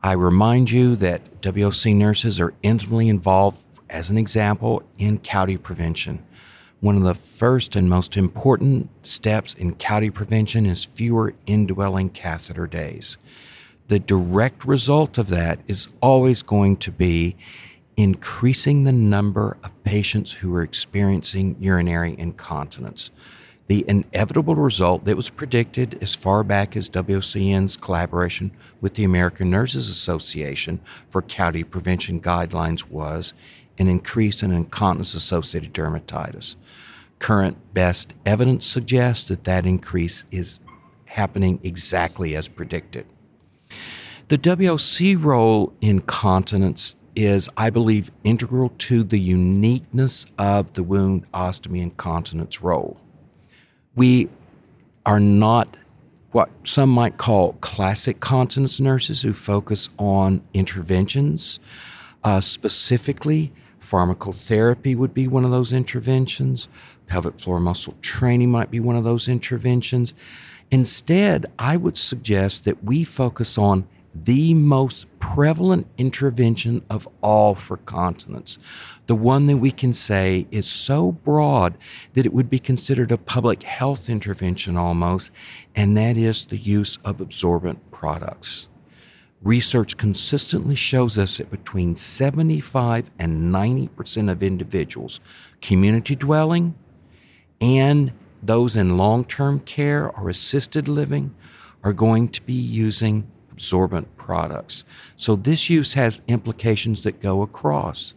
I 0.05 0.13
remind 0.13 0.71
you 0.71 0.95
that 0.97 1.43
WOC 1.43 1.95
nurses 1.97 2.41
are 2.41 2.55
intimately 2.63 3.09
involved 3.09 3.72
as 3.93 4.11
an 4.11 4.17
example, 4.17 4.83
in 4.99 5.19
CAUTI 5.19 5.63
prevention. 5.63 6.25
One 6.81 6.97
of 6.97 7.03
the 7.03 7.15
first 7.15 7.77
and 7.77 7.89
most 7.89 8.17
important 8.17 8.91
steps 9.07 9.55
in 9.55 9.75
CAUTI 9.75 10.13
prevention 10.13 10.67
is 10.67 10.85
fewer 10.85 11.35
indwelling 11.47 12.11
catheter 12.11 12.67
days. 12.67 13.19
The 13.89 14.01
direct 14.01 14.65
result 14.65 15.19
of 15.19 15.29
that 15.29 15.61
is 15.69 15.89
always 16.01 16.43
going 16.43 16.79
to 16.79 16.91
be 16.91 17.37
increasing 17.97 18.85
the 18.85 18.93
number 18.93 19.59
of 19.63 19.85
patients 19.85 20.33
who 20.39 20.55
are 20.57 20.63
experiencing 20.63 21.57
urinary 21.61 22.17
incontinence. 22.19 23.11
The 23.67 23.85
inevitable 23.87 24.57
result 24.57 25.05
that 25.05 25.15
was 25.15 25.31
predicted 25.31 25.97
as 26.03 26.15
far 26.17 26.43
back 26.43 26.77
as 26.77 26.91
WOCN's 26.91 27.77
collaboration 27.77 28.51
with 28.81 28.95
the 28.95 29.05
American 29.05 29.51
Nurses 29.51 29.89
Association 29.89 30.81
for 31.09 31.23
CAUTI 31.23 31.71
prevention 31.71 32.21
guidelines 32.21 32.91
was 32.91 33.35
an 33.83 33.89
increase 33.89 34.43
in 34.43 34.53
incontinence 34.53 35.15
associated 35.15 35.75
dermatitis. 35.75 36.57
Current 37.19 37.75
best 37.75 38.15
evidence 38.25 38.65
suggests 38.65 39.29
that 39.29 39.45
that 39.45 39.67
increase 39.67 40.25
is 40.31 40.61
happening 41.07 41.61
exactly 41.63 42.35
as 42.35 42.49
predicted. 42.49 43.07
The 44.29 44.39
WOC 44.39 45.23
role 45.23 45.73
in 45.81 46.01
continence 46.01 46.97
is, 47.15 47.51
I 47.57 47.71
believe, 47.71 48.11
integral 48.25 48.71
to 48.79 49.03
the 49.03 49.19
uniqueness 49.19 50.27
of 50.39 50.73
the 50.73 50.83
wound 50.83 51.31
ostomy 51.33 51.83
and 51.83 51.95
continence 51.97 52.63
role. 52.63 52.97
We 53.95 54.31
are 55.05 55.21
not 55.21 55.77
what 56.31 56.49
some 56.65 56.89
might 56.89 57.19
call 57.19 57.55
classic 57.55 58.21
continence 58.21 58.81
nurses 58.81 59.23
who 59.23 59.33
focus 59.33 59.91
on 59.99 60.43
interventions. 60.55 61.61
Uh, 62.25 62.41
specifically, 62.41 63.53
pharmacotherapy 63.83 64.97
would 64.97 65.13
be 65.13 65.29
one 65.29 65.45
of 65.45 65.51
those 65.51 65.73
interventions, 65.73 66.69
pelvic 67.07 67.39
floor 67.39 67.61
muscle 67.61 67.95
training 68.01 68.51
might 68.51 68.71
be 68.71 68.81
one 68.81 68.97
of 68.97 69.05
those 69.05 69.29
interventions. 69.29 70.15
Instead, 70.71 71.47
I 71.59 71.77
would 71.77 71.99
suggest 71.99 72.65
that 72.65 72.83
we 72.83 73.05
focus 73.05 73.59
on 73.59 73.87
the 74.15 74.55
most 74.55 75.07
prevalent 75.19 75.87
intervention 75.97 76.83
of 76.91 77.09
all 77.23 77.55
for 77.55 77.79
continence, 77.79 78.59
the 79.07 79.15
one 79.15 79.47
that 79.47 79.57
we 79.57 79.71
can 79.71 79.93
say 79.93 80.47
is 80.51 80.69
so 80.69 81.13
broad 81.13 81.77
that 82.13 82.27
it 82.27 82.33
would 82.33 82.51
be 82.51 82.59
considered 82.59 83.11
a 83.11 83.17
public 83.17 83.63
health 83.63 84.11
intervention 84.11 84.77
almost, 84.77 85.33
and 85.75 85.97
that 85.97 86.17
is 86.17 86.47
the 86.47 86.59
use 86.59 86.99
of 87.05 87.21
absorbent 87.21 87.91
products. 87.91 88.69
Research 89.43 89.97
consistently 89.97 90.77
shows 90.77 91.19
us 91.19 91.39
that 91.39 91.51
between 91.51 91.97
75 91.97 93.11
and 93.19 93.53
90% 93.53 94.31
of 94.31 94.43
individuals, 94.43 95.21
community 95.61 96.15
dwelling, 96.15 96.77
and 97.61 98.13
those 98.41 98.77
in 98.77 98.97
long 98.97 99.25
term 99.25 99.59
care 99.61 100.09
or 100.11 100.29
assisted 100.29 100.87
living, 100.87 101.35
are 101.83 101.93
going 101.93 102.29
to 102.29 102.43
be 102.43 102.53
using 102.53 103.29
absorbent 103.51 104.17
products. 104.17 104.85
So 105.17 105.35
this 105.35 105.69
use 105.69 105.95
has 105.95 106.23
implications 106.29 107.03
that 107.03 107.21
go 107.21 107.43
across. 107.43 108.15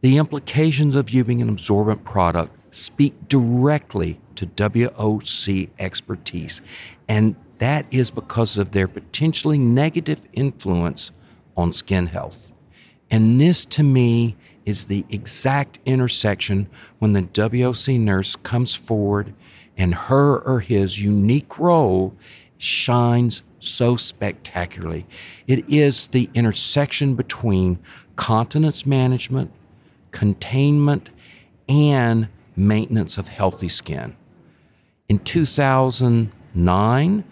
The 0.00 0.18
implications 0.18 0.96
of 0.96 1.10
using 1.10 1.40
an 1.40 1.48
absorbent 1.48 2.04
product 2.04 2.74
speak 2.74 3.28
directly 3.28 4.20
to 4.34 4.46
WOC 4.46 5.70
expertise, 5.78 6.62
and 7.08 7.36
that 7.58 7.86
is 7.90 8.10
because 8.10 8.58
of 8.58 8.72
their 8.72 8.88
potentially 8.88 9.58
negative 9.58 10.26
influence 10.32 11.12
on 11.56 11.72
skin 11.72 12.06
health. 12.06 12.52
And 13.10 13.40
this 13.40 13.64
to 13.66 13.82
me 13.82 14.36
is 14.64 14.84
the 14.84 15.04
exact 15.08 15.78
intersection 15.86 16.68
when 16.98 17.14
the 17.14 17.22
WOC 17.22 17.98
nurse 17.98 18.36
comes 18.36 18.74
forward 18.74 19.34
and 19.76 19.94
her 19.94 20.38
or 20.40 20.60
his 20.60 21.02
unique 21.02 21.58
role 21.58 22.14
shines 22.58 23.42
so 23.58 23.96
spectacularly. 23.96 25.06
It 25.46 25.66
is 25.68 26.08
the 26.08 26.28
intersection 26.34 27.14
between 27.14 27.78
continence 28.16 28.84
management, 28.84 29.50
containment, 30.10 31.08
and 31.68 32.28
maintenance 32.56 33.18
of 33.18 33.28
healthy 33.28 33.68
skin. 33.68 34.16
In 35.08 35.20
2009, 35.20 37.24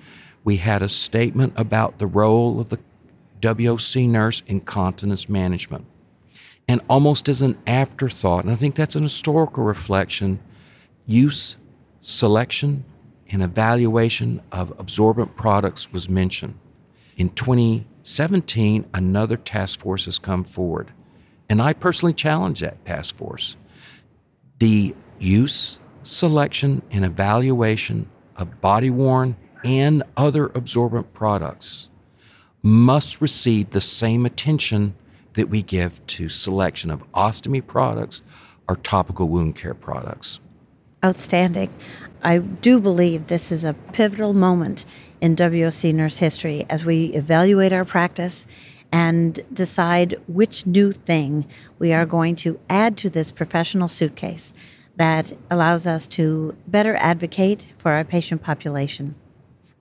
we 0.46 0.58
had 0.58 0.80
a 0.80 0.88
statement 0.88 1.52
about 1.56 1.98
the 1.98 2.06
role 2.06 2.60
of 2.60 2.68
the 2.68 2.78
WOC 3.40 4.08
nurse 4.08 4.44
in 4.46 4.60
continence 4.60 5.28
management. 5.28 5.84
And 6.68 6.80
almost 6.88 7.28
as 7.28 7.42
an 7.42 7.58
afterthought, 7.66 8.44
and 8.44 8.52
I 8.52 8.54
think 8.54 8.76
that's 8.76 8.94
an 8.94 9.02
historical 9.02 9.64
reflection, 9.64 10.38
use, 11.04 11.58
selection, 11.98 12.84
and 13.28 13.42
evaluation 13.42 14.40
of 14.52 14.72
absorbent 14.78 15.34
products 15.34 15.92
was 15.92 16.08
mentioned. 16.08 16.56
In 17.16 17.30
2017, 17.30 18.88
another 18.94 19.36
task 19.36 19.80
force 19.80 20.04
has 20.04 20.20
come 20.20 20.44
forward, 20.44 20.92
and 21.50 21.60
I 21.60 21.72
personally 21.72 22.12
challenge 22.12 22.60
that 22.60 22.84
task 22.86 23.16
force. 23.16 23.56
The 24.60 24.94
use, 25.18 25.80
selection, 26.04 26.82
and 26.92 27.04
evaluation 27.04 28.08
of 28.36 28.60
body 28.60 28.90
worn 28.90 29.34
and 29.66 30.04
other 30.16 30.46
absorbent 30.54 31.12
products 31.12 31.88
must 32.62 33.20
receive 33.20 33.70
the 33.70 33.80
same 33.80 34.24
attention 34.24 34.94
that 35.34 35.48
we 35.48 35.60
give 35.60 36.04
to 36.06 36.28
selection 36.28 36.88
of 36.88 37.10
ostomy 37.12 37.66
products 37.66 38.22
or 38.68 38.76
topical 38.76 39.28
wound 39.28 39.56
care 39.56 39.74
products. 39.74 40.38
Outstanding. 41.04 41.74
I 42.22 42.38
do 42.38 42.80
believe 42.80 43.26
this 43.26 43.50
is 43.50 43.64
a 43.64 43.74
pivotal 43.92 44.34
moment 44.34 44.84
in 45.20 45.34
WOC 45.34 45.92
nurse 45.92 46.18
history 46.18 46.64
as 46.70 46.86
we 46.86 47.06
evaluate 47.06 47.72
our 47.72 47.84
practice 47.84 48.46
and 48.92 49.40
decide 49.52 50.14
which 50.28 50.64
new 50.64 50.92
thing 50.92 51.44
we 51.80 51.92
are 51.92 52.06
going 52.06 52.36
to 52.36 52.60
add 52.70 52.96
to 52.98 53.10
this 53.10 53.32
professional 53.32 53.88
suitcase 53.88 54.54
that 54.94 55.32
allows 55.50 55.88
us 55.88 56.06
to 56.06 56.56
better 56.68 56.94
advocate 56.96 57.72
for 57.78 57.90
our 57.90 58.04
patient 58.04 58.42
population. 58.44 59.16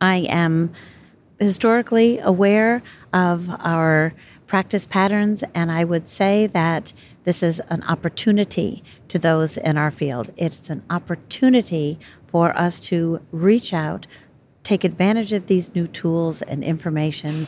I 0.01 0.27
am 0.29 0.71
historically 1.39 2.19
aware 2.19 2.81
of 3.13 3.49
our 3.61 4.13
practice 4.47 4.85
patterns, 4.85 5.43
and 5.53 5.71
I 5.71 5.83
would 5.83 6.07
say 6.07 6.47
that 6.47 6.93
this 7.23 7.41
is 7.41 7.59
an 7.69 7.83
opportunity 7.83 8.83
to 9.07 9.17
those 9.19 9.57
in 9.57 9.77
our 9.77 9.91
field. 9.91 10.31
It's 10.37 10.69
an 10.69 10.83
opportunity 10.89 11.97
for 12.27 12.55
us 12.57 12.79
to 12.81 13.21
reach 13.31 13.73
out, 13.73 14.07
take 14.63 14.83
advantage 14.83 15.33
of 15.33 15.47
these 15.47 15.73
new 15.75 15.87
tools 15.87 16.41
and 16.41 16.63
information, 16.63 17.47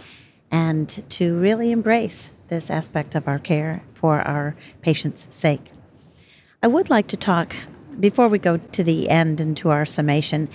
and 0.52 0.89
to 1.10 1.38
really 1.38 1.72
embrace 1.72 2.32
this 2.48 2.70
aspect 2.70 3.16
of 3.16 3.28
our 3.28 3.39
care 3.39 3.84
for 3.93 4.22
our 4.22 4.56
patients' 4.82 5.28
sake. 5.30 5.72
I 6.64 6.68
would 6.68 6.89
like 6.89 7.08
to 7.08 7.18
talk, 7.18 7.56
before 8.00 8.28
we 8.28 8.39
go 8.39 8.58
to 8.58 8.84
the 8.84 9.10
end 9.10 9.39
and 9.39 9.56
to 9.58 9.70
our 9.70 9.86
summation, 9.86 10.50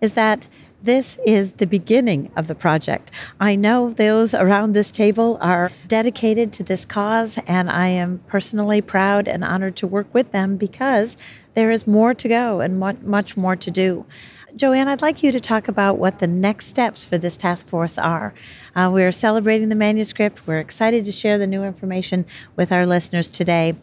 is 0.00 0.12
that 0.12 0.48
this 0.86 1.18
is 1.26 1.54
the 1.54 1.66
beginning 1.66 2.30
of 2.36 2.46
the 2.46 2.54
project. 2.54 3.10
I 3.40 3.56
know 3.56 3.90
those 3.90 4.34
around 4.34 4.72
this 4.72 4.92
table 4.92 5.36
are 5.40 5.72
dedicated 5.88 6.52
to 6.54 6.62
this 6.62 6.84
cause, 6.84 7.38
and 7.48 7.68
I 7.68 7.88
am 7.88 8.20
personally 8.28 8.80
proud 8.80 9.26
and 9.26 9.42
honored 9.42 9.74
to 9.76 9.86
work 9.88 10.06
with 10.14 10.30
them 10.30 10.56
because 10.56 11.16
there 11.54 11.72
is 11.72 11.88
more 11.88 12.14
to 12.14 12.28
go 12.28 12.60
and 12.60 12.78
much 12.78 13.36
more 13.36 13.56
to 13.56 13.70
do. 13.70 14.06
Joanne, 14.54 14.86
I'd 14.86 15.02
like 15.02 15.24
you 15.24 15.32
to 15.32 15.40
talk 15.40 15.66
about 15.66 15.98
what 15.98 16.20
the 16.20 16.28
next 16.28 16.68
steps 16.68 17.04
for 17.04 17.18
this 17.18 17.36
task 17.36 17.68
force 17.68 17.98
are. 17.98 18.32
Uh, 18.76 18.88
we're 18.92 19.12
celebrating 19.12 19.68
the 19.68 19.74
manuscript. 19.74 20.46
We're 20.46 20.60
excited 20.60 21.04
to 21.04 21.12
share 21.12 21.36
the 21.36 21.48
new 21.48 21.64
information 21.64 22.24
with 22.54 22.70
our 22.70 22.86
listeners 22.86 23.28
today. 23.28 23.74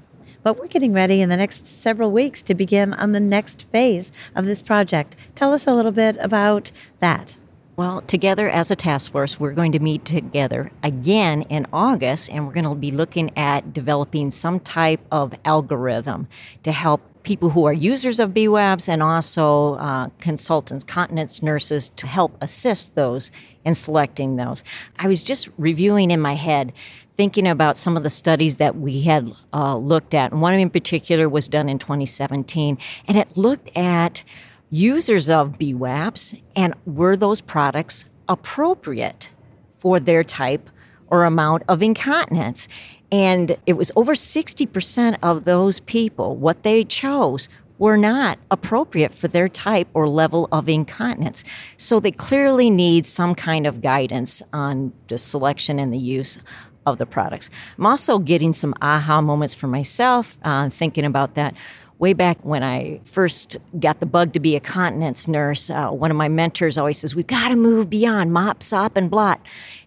But 0.44 0.60
we're 0.60 0.68
getting 0.68 0.94
ready 0.94 1.22
in 1.22 1.30
the 1.30 1.38
next 1.38 1.66
several 1.66 2.12
weeks 2.12 2.42
to 2.44 2.54
begin 2.54 2.94
on 2.94 3.14
the 3.14 3.20
next 3.20 3.68
phase 3.70 4.12
of 4.36 4.46
this 4.46 4.62
project. 4.62 5.16
Tell 5.36 5.54
us 5.54 5.66
a 5.66 5.74
little 5.74 5.92
bit 5.92 6.18
about 6.20 6.72
that. 7.00 7.38
Well, 7.76 8.02
together 8.02 8.48
as 8.48 8.70
a 8.70 8.76
task 8.76 9.12
force, 9.12 9.40
we're 9.40 9.54
going 9.54 9.72
to 9.72 9.80
meet 9.80 10.06
together 10.06 10.72
again 10.84 11.42
in 11.44 11.66
August, 11.74 12.30
and 12.32 12.46
we're 12.46 12.54
going 12.54 12.66
to 12.66 12.76
be 12.76 12.92
looking 12.92 13.36
at 13.36 13.74
developing 13.74 14.30
some 14.30 14.60
type 14.60 15.00
of 15.12 15.34
algorithm 15.44 16.28
to 16.62 16.72
help 16.72 17.02
people 17.24 17.50
who 17.50 17.66
are 17.66 17.74
users 17.74 18.20
of 18.20 18.32
BWAPs 18.32 18.88
and 18.88 19.02
also 19.02 19.76
uh, 19.76 20.10
consultants, 20.20 20.84
continence 20.84 21.42
nurses 21.42 21.90
to 21.90 22.06
help 22.06 22.38
assist 22.42 22.96
those 22.96 23.32
in 23.64 23.74
selecting 23.74 24.36
those. 24.36 24.64
I 25.00 25.08
was 25.08 25.24
just 25.24 25.50
reviewing 25.58 26.12
in 26.12 26.20
my 26.20 26.34
head 26.34 26.74
thinking 27.14 27.48
about 27.48 27.78
some 27.78 27.96
of 27.96 28.04
the 28.04 28.10
studies 28.10 28.58
that 28.58 28.76
we 28.76 29.02
had 29.02 29.32
uh, 29.54 29.76
looked 29.76 30.14
at. 30.14 30.34
One 30.34 30.54
in 30.56 30.70
particular 30.70 31.30
was 31.30 31.48
done 31.48 31.70
in 31.70 31.78
2017, 31.78 32.78
and 33.08 33.18
it 33.18 33.38
looked 33.38 33.76
at 33.78 34.24
users 34.70 35.30
of 35.30 35.60
BWAPs 35.60 36.42
and 36.56 36.74
were 36.86 37.16
those 37.16 37.42
products 37.42 38.10
appropriate 38.28 39.34
for 39.72 40.00
their 40.00 40.24
type 40.24 40.70
or 41.08 41.26
amount 41.26 41.62
of 41.68 41.84
incontinence. 41.84 42.68
And 43.12 43.58
it 43.68 43.74
was 43.74 43.92
over 43.96 44.14
60% 44.14 45.18
of 45.22 45.44
those 45.44 45.80
people, 45.82 46.36
what 46.36 46.64
they 46.64 46.84
chose 46.84 47.50
were 47.78 47.98
not 47.98 48.40
appropriate 48.50 49.14
for 49.14 49.28
their 49.28 49.48
type 49.48 49.88
or 49.94 50.08
level 50.08 50.48
of 50.52 50.70
incontinence. 50.70 51.44
So 51.78 52.00
they 52.00 52.12
clearly 52.12 52.70
need 52.70 53.06
some 53.06 53.36
kind 53.36 53.68
of 53.68 53.82
guidance 53.82 54.42
on 54.52 54.94
the 55.08 55.18
selection 55.18 55.80
and 55.80 55.94
the 55.94 55.98
use 55.98 56.40
of 56.86 56.98
the 56.98 57.06
products. 57.06 57.50
I'm 57.78 57.86
also 57.86 58.20
getting 58.20 58.54
some 58.54 58.74
aha 58.82 59.22
moments 59.22 59.54
for 59.54 59.68
myself, 59.68 60.40
uh, 60.44 60.70
thinking 60.70 61.06
about 61.06 61.36
that. 61.36 61.56
Way 62.00 62.14
back 62.14 62.44
when 62.44 62.64
I 62.64 63.00
first 63.06 63.58
got 63.80 64.02
the 64.02 64.06
bug 64.06 64.34
to 64.34 64.40
be 64.42 64.58
a 64.58 64.60
continence 64.60 65.26
nurse, 65.28 65.70
uh, 65.70 65.90
one 65.90 66.12
of 66.12 66.18
my 66.18 66.28
mentors 66.28 66.78
always 66.78 66.98
says, 66.98 67.16
We've 67.16 67.28
got 67.28 67.50
to 67.50 67.56
move 67.56 67.90
beyond 67.90 68.34
mop, 68.34 68.62
sop, 68.62 68.98
and 68.98 69.10
blot. 69.10 69.40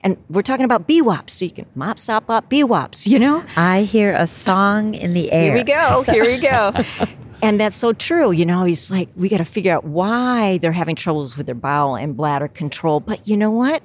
And 0.02 0.16
we're 0.30 0.42
talking 0.42 0.64
about 0.64 0.88
BWAPs, 0.88 1.30
so 1.30 1.44
you 1.44 1.50
can 1.50 1.66
mop, 1.74 1.98
sop, 1.98 2.26
blot, 2.26 2.48
BWAPs, 2.48 3.06
you 3.06 3.18
know? 3.18 3.44
I 3.56 3.82
hear 3.82 4.12
a 4.12 4.26
song 4.26 4.94
in 4.94 5.12
the 5.12 5.30
air. 5.30 5.42
Here 5.42 5.54
we 5.54 5.64
go, 5.64 6.04
here 6.10 6.24
we 6.24 6.38
go. 6.38 6.72
And 7.42 7.60
that's 7.60 7.76
so 7.76 7.92
true. 7.92 8.32
You 8.32 8.46
know, 8.46 8.64
he's 8.64 8.90
like, 8.90 9.10
we 9.16 9.28
got 9.28 9.38
to 9.38 9.44
figure 9.44 9.74
out 9.74 9.84
why 9.84 10.58
they're 10.58 10.72
having 10.72 10.96
troubles 10.96 11.36
with 11.36 11.46
their 11.46 11.54
bowel 11.54 11.96
and 11.96 12.16
bladder 12.16 12.48
control. 12.48 13.00
But 13.00 13.28
you 13.28 13.36
know 13.36 13.50
what? 13.50 13.82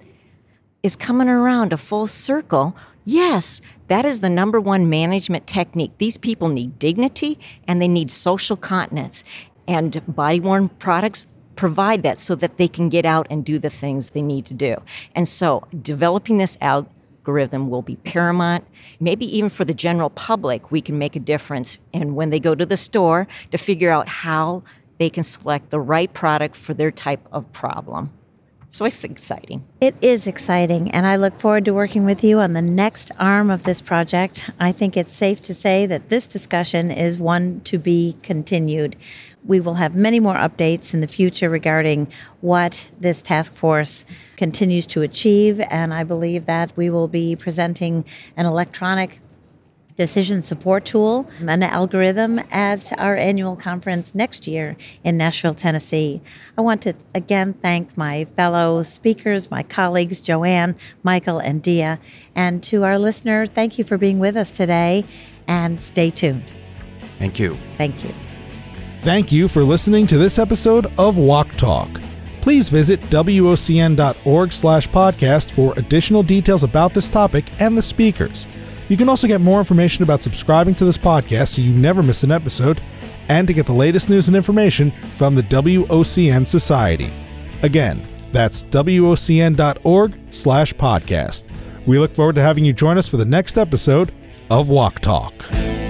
It's 0.84 0.95
coming 0.95 1.28
around 1.28 1.74
a 1.74 1.78
full 1.78 2.07
circle. 2.07 2.76
Yes, 3.12 3.59
that 3.89 4.05
is 4.05 4.22
the 4.22 4.30
number 4.30 4.62
one 4.62 4.89
management 4.89 5.45
technique. 5.45 5.91
These 5.97 6.18
people 6.18 6.47
need 6.47 6.80
dignity 6.80 7.38
and 7.68 7.82
they 7.82 7.88
need 7.89 8.09
social 8.09 8.55
continence. 8.55 9.26
And 9.68 10.01
body 10.07 10.39
worn 10.39 10.70
products 10.70 11.28
provide 11.57 12.03
that 12.03 12.18
so 12.18 12.36
that 12.36 12.55
they 12.55 12.70
can 12.70 12.88
get 12.88 13.05
out 13.05 13.28
and 13.30 13.43
do 13.43 13.59
the 13.59 13.70
things 13.70 14.12
they 14.12 14.22
need 14.22 14.45
to 14.45 14.53
do. 14.53 14.78
And 15.14 15.28
so 15.28 15.68
developing 15.82 16.38
this 16.38 16.57
algorithm 16.62 17.70
will 17.70 17.82
be 17.82 17.97
paramount. 17.97 18.66
Maybe 19.01 19.26
even 19.38 19.49
for 19.49 19.66
the 19.66 19.74
general 19.74 20.09
public, 20.09 20.72
we 20.72 20.80
can 20.80 20.97
make 20.97 21.18
a 21.18 21.20
difference. 21.20 21.80
And 21.93 22.16
when 22.16 22.30
they 22.30 22.39
go 22.39 22.55
to 22.55 22.66
the 22.66 22.78
store, 22.78 23.28
to 23.51 23.57
figure 23.57 23.91
out 23.91 24.07
how 24.07 24.64
they 24.99 25.09
can 25.09 25.24
select 25.24 25.70
the 25.70 25.82
right 25.82 26.14
product 26.14 26.55
for 26.55 26.74
their 26.74 26.91
type 26.91 27.28
of 27.30 27.51
problem. 27.51 28.14
So 28.72 28.86
it's 28.86 29.04
exciting. 29.04 29.66
It 29.82 29.96
is 30.00 30.28
exciting, 30.28 30.92
and 30.92 31.06
I 31.06 31.18
look 31.18 31.38
forward 31.38 31.66
to 31.66 31.74
working 31.74 32.06
with 32.06 32.24
you 32.24 32.40
on 32.40 32.54
the 32.54 32.62
next 32.62 33.12
arm 33.20 33.50
of 33.50 33.64
this 33.64 33.82
project. 33.82 34.50
I 34.62 34.72
think 34.72 34.96
it's 34.96 35.12
safe 35.12 35.42
to 35.42 35.54
say 35.54 35.86
that 35.88 36.08
this 36.08 36.26
discussion 36.26 36.90
is 36.90 37.20
one 37.20 37.60
to 37.66 37.78
be 37.78 38.16
continued. 38.24 38.96
We 39.44 39.60
will 39.60 39.74
have 39.74 39.94
many 39.94 40.22
more 40.22 40.36
updates 40.36 40.94
in 40.94 41.02
the 41.02 41.08
future 41.10 41.50
regarding 41.50 42.08
what 42.40 42.90
this 42.98 43.22
task 43.22 43.56
force 43.56 44.06
continues 44.38 44.88
to 44.88 45.02
achieve, 45.02 45.60
and 45.70 45.94
I 45.94 46.06
believe 46.06 46.46
that 46.46 46.72
we 46.78 46.90
will 46.90 47.10
be 47.10 47.36
presenting 47.36 48.06
an 48.38 48.46
electronic 48.46 49.20
decision 50.02 50.41
support 50.41 50.84
tool, 50.84 51.30
an 51.47 51.62
algorithm 51.62 52.39
at 52.49 52.91
our 52.99 53.16
annual 53.16 53.56
conference 53.56 54.16
next 54.16 54.47
year 54.47 54.76
in 55.04 55.16
Nashville, 55.16 55.54
Tennessee. 55.54 56.20
I 56.58 56.62
want 56.62 56.82
to 56.82 56.95
again 57.14 57.54
thank 57.54 57.95
my 57.95 58.26
fellow 58.26 58.82
speakers, 58.82 59.52
my 59.52 59.62
colleagues, 59.62 60.20
Joanne, 60.20 60.76
Mikel, 61.04 61.38
and 61.38 61.62
Dea. 61.62 61.97
And 62.36 62.64
to 62.64 62.84
our 62.84 62.97
listener, 62.97 63.45
thank 63.45 63.78
you 63.78 63.84
for 63.84 63.99
being 63.99 64.18
with 64.18 64.36
us 64.36 64.49
today 64.49 65.06
and 65.47 65.80
stay 65.80 66.10
tuned. 66.10 66.52
Thank 67.20 67.39
you. 67.39 67.56
Thank 67.78 68.04
you. 68.04 68.12
Thank 69.02 69.32
you 69.32 69.47
for 69.47 69.64
listening 69.64 70.08
to 70.08 70.18
this 70.18 70.39
episode 70.39 70.88
of 70.97 71.16
WOC 71.16 71.56
Talk. 71.58 72.02
Please 72.41 72.70
visit 72.70 72.99
wocn.org 73.02 74.52
slash 74.52 74.89
podcast 74.89 75.52
for 75.52 75.76
additional 75.78 76.24
details 76.24 76.64
about 76.64 76.95
this 76.95 77.08
topic 77.08 77.45
and 77.60 77.78
the 77.78 77.84
speakers. 77.84 78.47
You 78.92 78.98
can 78.98 79.08
also 79.08 79.26
get 79.26 79.39
more 79.39 79.60
information 79.60 80.04
about 80.04 80.22
subscribing 80.22 80.76
to 80.76 80.84
this 80.84 80.98
podcast 80.98 81.56
so 81.56 81.62
you 81.62 81.72
never 81.72 82.04
miss 82.04 82.24
an 82.24 82.32
episode 82.32 82.82
and 83.30 83.48
to 83.48 83.54
get 83.54 83.66
the 83.66 83.72
latest 83.72 84.10
news 84.10 84.28
and 84.28 84.36
information 84.36 84.92
from 85.14 85.34
the 85.34 85.44
WOCN 85.44 86.46
Society. 86.46 87.10
Again, 87.64 88.06
that's 88.34 88.64
wocn.org 88.64 90.20
slash 90.32 90.74
podcast. 90.74 91.48
We 91.88 92.00
look 92.00 92.14
forward 92.14 92.36
to 92.36 92.42
having 92.42 92.66
you 92.66 92.74
join 92.74 92.98
us 92.98 93.08
for 93.08 93.16
the 93.16 93.24
next 93.24 93.58
episode 93.58 94.12
of 94.50 94.68
WOC 94.68 95.00
Talk. 95.00 95.81